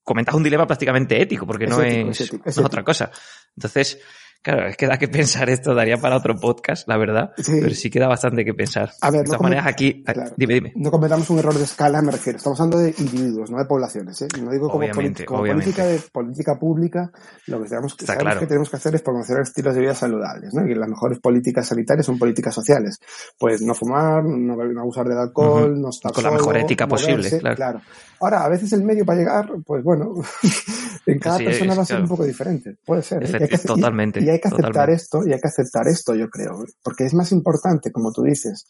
comentas 0.03 0.35
un 0.35 0.42
dilema 0.42 0.66
prácticamente 0.66 1.21
ético, 1.21 1.47
porque 1.47 1.66
no, 1.66 1.81
es, 1.83 2.33
no 2.33 2.40
es 2.45 2.59
otra 2.59 2.83
cosa. 2.83 3.11
Entonces, 3.55 4.01
Claro, 4.43 4.67
es 4.67 4.77
que 4.77 4.87
da 4.87 4.99
que 4.99 5.07
pensar 5.07 5.49
esto, 5.51 5.73
daría 5.73 5.99
para 5.99 6.17
otro 6.17 6.35
podcast, 6.35 6.89
la 6.89 6.97
verdad, 6.97 7.31
pero 7.37 7.71
sí 7.71 7.91
queda 7.91 8.09
bastante 8.09 8.45
que 8.45 8.55
pensar. 8.55 8.91
A 9.01 9.11
ver, 9.13 9.21
de 9.21 9.27
todas 9.27 9.41
maneras 9.41 9.67
aquí, 9.69 10.05
dime, 10.37 10.55
dime. 10.55 10.73
No 10.75 10.91
cometamos 10.91 11.31
un 11.31 11.39
error 11.39 11.55
de 11.55 11.63
escala, 11.63 12.03
me 12.03 12.11
refiero. 12.11 12.39
Estamos 12.39 12.61
hablando 12.61 12.79
de 12.79 12.93
individuos, 12.99 13.51
no 13.53 13.59
de 13.59 13.67
poblaciones, 13.67 14.21
¿eh? 14.23 14.29
No 14.43 14.51
digo 14.51 14.69
como, 14.69 14.85
como 15.27 15.45
política 15.45 15.85
de 15.87 16.01
política 16.13 16.59
pública, 16.59 17.13
lo 17.47 17.63
que 17.63 17.69
tenemos 17.69 17.95
que, 17.95 18.05
que 18.05 18.47
tenemos 18.47 18.69
que 18.69 18.77
hacer 18.77 18.95
es 18.97 19.03
promocionar 19.03 19.45
estilos 19.45 19.75
de 19.75 19.81
vida 19.81 19.95
saludables, 19.95 20.53
¿no? 20.55 20.67
Y 20.67 20.75
las 20.75 20.89
mejores 20.89 21.21
políticas 21.21 21.69
sanitarias 21.69 22.05
son 22.05 22.19
políticas 22.19 22.53
sociales. 22.53 22.99
Pues 23.39 23.63
no 23.63 23.75
fumar, 23.75 24.25
no, 24.25 24.55
abusar 24.81 25.07
del 25.07 25.19
alcohol, 25.19 25.81
no 25.81 25.91
estar 25.91 26.13
Con 26.13 26.25
la 26.25 26.33
mejor 26.33 26.57
ética 26.57 26.89
posible, 26.89 27.31
claro. 27.55 27.81
Ahora, 28.23 28.45
a 28.45 28.49
veces 28.49 28.73
el 28.73 28.85
medio 28.85 29.05
para 29.05 29.19
llegar, 29.19 29.51
pues 29.67 29.83
bueno, 29.83 30.15
en 31.07 31.19
cada 31.19 31.39
persona 31.39 31.75
va 31.75 31.83
a 31.83 31.87
ser 31.87 32.01
un 32.01 32.07
poco 32.07 32.25
diferente. 32.25 32.77
Puede 32.87 33.03
ser. 33.03 33.25
¿eh? 33.25 33.59
totalmente 33.67 34.21
hay 34.31 34.41
que 34.41 34.47
aceptar 34.47 34.91
esto, 34.91 35.27
y 35.27 35.33
hay 35.33 35.41
que 35.41 35.49
aceptar 35.49 35.89
esto, 35.89 36.15
yo 36.15 36.31
creo, 36.31 36.65
porque 36.85 37.05
es 37.05 37.15
más 37.15 37.33
importante, 37.33 37.91
como 37.91 38.13
tú 38.13 38.23
dices, 38.23 38.65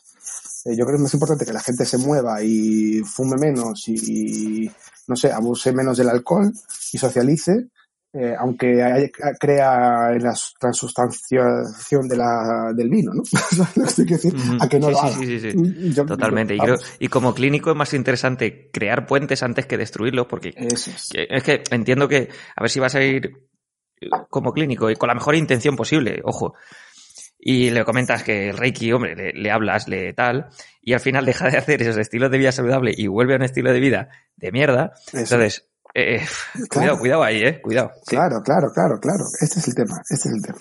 eh, 0.65 0.75
yo 0.75 0.87
creo 0.87 0.93
que 0.93 0.97
es 0.97 1.03
más 1.03 1.15
importante 1.15 1.45
que 1.45 1.53
la 1.53 1.61
gente 1.61 1.85
se 1.85 1.99
mueva 1.99 2.43
y 2.43 3.01
fume 3.01 3.37
menos 3.39 3.87
y, 3.89 4.71
no 5.07 5.17
sé, 5.17 5.31
abuse 5.31 5.73
menos 5.73 5.99
del 5.99 6.09
alcohol 6.09 6.51
y 6.93 6.97
socialice, 6.97 7.69
eh, 8.15 8.35
aunque 8.39 9.11
crea 9.41 10.11
la 10.19 10.35
transustanciación 10.59 12.07
de 12.09 12.17
la, 12.17 12.73
del 12.75 12.91
vino, 12.91 13.13
¿no? 13.15 13.23
a 14.61 14.69
que 14.69 14.79
no 14.79 14.91
lo 14.91 14.99
haga. 14.99 15.17
Sí, 15.17 15.41
sí, 15.41 15.53
sí. 15.53 15.95
Totalmente. 15.95 16.57
y, 16.99 17.09
como 17.09 17.35
clínico 17.35 17.71
es 17.71 17.77
más 17.77 17.95
interesante 17.95 18.71
crear 18.71 19.07
puentes 19.07 19.43
antes 19.43 19.65
que 19.65 19.79
destruirlos, 19.79 20.27
porque 20.27 20.53
es. 20.57 21.11
es 21.15 21.43
que 21.43 21.63
entiendo 21.71 22.07
que, 22.07 22.29
a 22.55 22.63
ver 22.63 22.71
si 22.71 22.81
vas 22.81 22.95
a 22.95 23.03
ir 23.03 23.49
como 24.29 24.53
clínico 24.53 24.91
y 24.91 24.97
con 24.97 25.09
la 25.09 25.15
mejor 25.15 25.35
intención 25.35 25.77
posible, 25.77 26.21
ojo. 26.25 26.55
Y 27.39 27.71
le 27.71 27.85
comentas 27.85 28.23
que 28.23 28.51
el 28.51 28.57
Reiki, 28.57 28.93
hombre, 28.93 29.33
le, 29.33 29.51
hablas, 29.51 29.89
le 29.89 30.13
tal, 30.13 30.51
y 30.81 30.93
al 30.93 31.01
final 31.01 31.25
deja 31.25 31.49
de 31.49 31.57
hacer 31.57 31.83
esos 31.83 31.97
estilos 31.97 32.31
de 32.31 32.39
vida 32.39 32.53
saludable 32.53 32.93
y 32.97 33.09
vuelve 33.09 33.33
a 33.33 33.37
un 33.37 33.43
estilo 33.43 33.73
de 33.73 33.81
vida 33.81 34.11
de 34.37 34.53
mierda. 34.53 34.93
Entonces, 35.13 35.69
eh, 35.95 36.25
cuidado, 36.71 36.99
cuidado 36.99 37.23
ahí, 37.23 37.43
eh, 37.43 37.61
cuidado. 37.61 37.93
Claro, 38.07 38.43
claro, 38.43 38.71
claro, 38.73 38.99
claro. 39.01 39.25
Este 39.41 39.61
es 39.61 39.69
el 39.69 39.75
tema, 39.75 40.01
este 40.09 40.29
es 40.29 40.35
el 40.35 40.43
tema. 40.43 40.59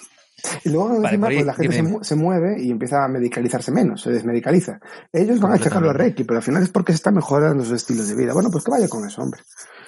Y 0.64 0.70
luego 0.70 0.96
encima, 0.96 1.28
pues, 1.28 1.46
la 1.46 1.54
gente 1.54 1.84
se, 2.02 2.16
mueve 2.16 2.62
y 2.62 2.72
empieza 2.72 3.04
a 3.04 3.08
medicalizarse 3.08 3.72
menos, 3.72 4.02
se 4.02 4.12
desmedicaliza. 4.12 4.80
Ellos 5.12 5.40
van 5.40 5.54
a 5.54 5.60
checarlo 5.60 5.90
a 5.90 5.94
Reiki, 5.94 6.24
pero 6.24 6.38
al 6.38 6.44
final 6.44 6.64
es 6.64 6.70
porque 6.70 6.94
se 6.94 6.98
están 6.98 7.16
mejorando 7.16 7.64
sus 7.64 7.74
estilos 7.74 8.08
de 8.08 8.16
vida. 8.16 8.34
Bueno, 8.34 8.50
pues 8.52 8.64
que 8.64 8.72
vaya 8.72 8.88
con 8.88 9.08
eso, 9.08 9.22
hombre. 9.22 9.42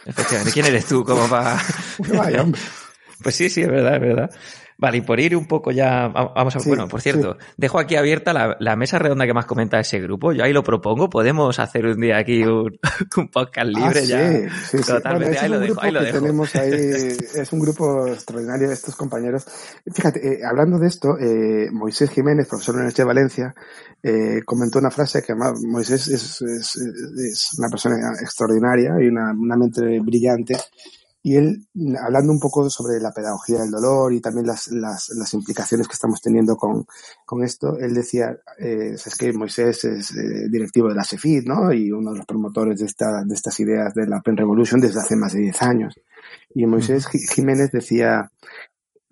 Efectivamente. 0.06 0.52
¿Quién 0.54 0.66
eres 0.68 0.86
tú 0.86 1.04
como 1.04 1.28
para...? 1.28 1.58
que 2.04 2.18
vaya, 2.18 2.44
hombre. 2.44 2.62
Pues 3.22 3.36
sí, 3.36 3.50
sí, 3.50 3.62
es 3.62 3.70
verdad, 3.70 3.96
es 3.96 4.02
verdad. 4.02 4.32
Vale, 4.78 4.98
y 4.98 5.02
por 5.02 5.20
ir 5.20 5.36
un 5.36 5.46
poco 5.46 5.72
ya, 5.72 6.08
vamos 6.08 6.56
a, 6.56 6.60
bueno, 6.66 6.88
por 6.88 7.02
cierto, 7.02 7.38
dejo 7.58 7.80
aquí 7.80 7.96
abierta 7.96 8.34
la, 8.60 8.76
mesa 8.76 9.00
redonda 9.00 9.26
que 9.26 9.34
más 9.34 9.46
comenta 9.46 9.80
ese 9.80 10.00
grupo. 10.00 10.34
Yo 10.34 10.44
ahí 10.44 10.52
lo 10.52 10.64
propongo, 10.64 11.10
podemos 11.10 11.60
hacer 11.60 11.86
un 11.86 12.02
día 12.02 12.18
aquí 12.18 12.44
un, 12.44 12.80
podcast 13.32 13.58
ah, 13.58 13.64
libre 13.64 14.06
ya. 14.06 14.50
Sí, 14.66 14.78
Totalmente, 14.86 15.40
ahí, 15.40 15.50
lo 15.50 15.60
dejo, 15.60 15.82
ahí 15.82 15.92
lo 15.92 16.02
dejo. 16.02 16.20
Tenemos 16.20 16.56
ahí, 16.56 16.72
es 17.36 17.54
un 17.54 17.60
grupo 17.60 18.08
extraordinario 18.08 18.68
de 18.68 18.74
estos 18.74 18.96
compañeros. 18.96 19.46
Fíjate, 19.92 20.28
eh, 20.28 20.40
hablando 20.46 20.80
de 20.80 20.88
esto, 20.88 21.18
eh, 21.20 21.70
Moisés 21.72 22.10
Jiménez, 22.10 22.48
profesor 22.48 22.76
de 22.76 22.80
la 22.80 22.84
Universidad 22.84 23.06
de 23.06 23.14
Valencia, 23.14 23.56
eh, 24.02 24.42
comentó 24.44 24.80
una 24.80 24.92
frase 24.92 25.22
que 25.22 25.34
además 25.34 25.62
Moisés 25.64 26.08
es, 26.08 26.42
es, 26.42 26.76
es, 26.76 27.50
una 27.58 27.70
persona 27.70 27.96
extraordinaria 28.20 28.96
y 29.00 29.08
una, 29.08 29.32
una 29.32 29.56
mente 29.56 30.00
brillante 30.02 30.56
y 31.26 31.38
él, 31.38 31.66
hablando 32.04 32.34
un 32.34 32.40
poco 32.40 32.70
sobre 32.70 33.00
la 33.00 33.14
pedagogía 33.14 33.60
del 33.60 33.72
dolor 33.72 34.12
y 34.12 34.20
también 34.20 34.46
las, 34.46 34.68
las, 34.68 35.10
las 35.16 35.34
implicaciones 35.34 35.88
que 35.88 35.94
estamos 35.94 36.22
teniendo 36.22 36.58
con, 36.58 36.86
con 37.26 37.44
esto, 37.46 37.78
él 37.80 37.94
decía, 37.94 38.38
eh, 38.60 38.92
es 38.94 39.16
que 39.18 39.32
Moisés 39.32 39.86
es 39.86 40.12
eh, 40.12 40.50
directivo 40.50 40.90
de 40.90 40.96
la 40.96 41.06
SEFID, 41.06 41.46
¿no? 41.46 41.72
Y 41.72 41.94
uno 41.94 42.12
de 42.12 42.18
los 42.18 42.26
promotores 42.26 42.80
de, 42.80 42.88
esta, 42.88 43.24
de 43.24 43.34
estas 43.34 43.58
ideas 43.62 43.94
de 43.94 44.06
la 44.06 44.20
Pen 44.20 44.36
Revolution 44.36 44.82
desde 44.82 45.00
hace 45.00 45.16
más 45.16 45.32
de 45.32 45.40
10 45.40 45.62
años. 45.62 45.96
Y 46.54 46.66
Moisés 46.66 47.08
Jiménez 47.08 47.72
decía, 47.72 48.30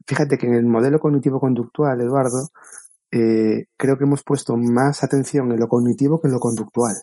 fíjate 0.06 0.38
que 0.38 0.48
en 0.48 0.56
el 0.56 0.66
modelo 0.66 1.00
cognitivo-conductual, 1.00 2.02
Eduardo, 2.02 2.50
eh, 3.10 3.68
creo 3.78 3.98
que 3.98 4.04
hemos 4.04 4.24
puesto 4.24 4.58
más 4.58 5.04
atención 5.06 5.50
en 5.54 5.60
lo 5.62 5.70
cognitivo 5.70 6.20
que 6.20 6.28
en 6.28 6.34
lo 6.34 6.40
conductual. 6.40 6.96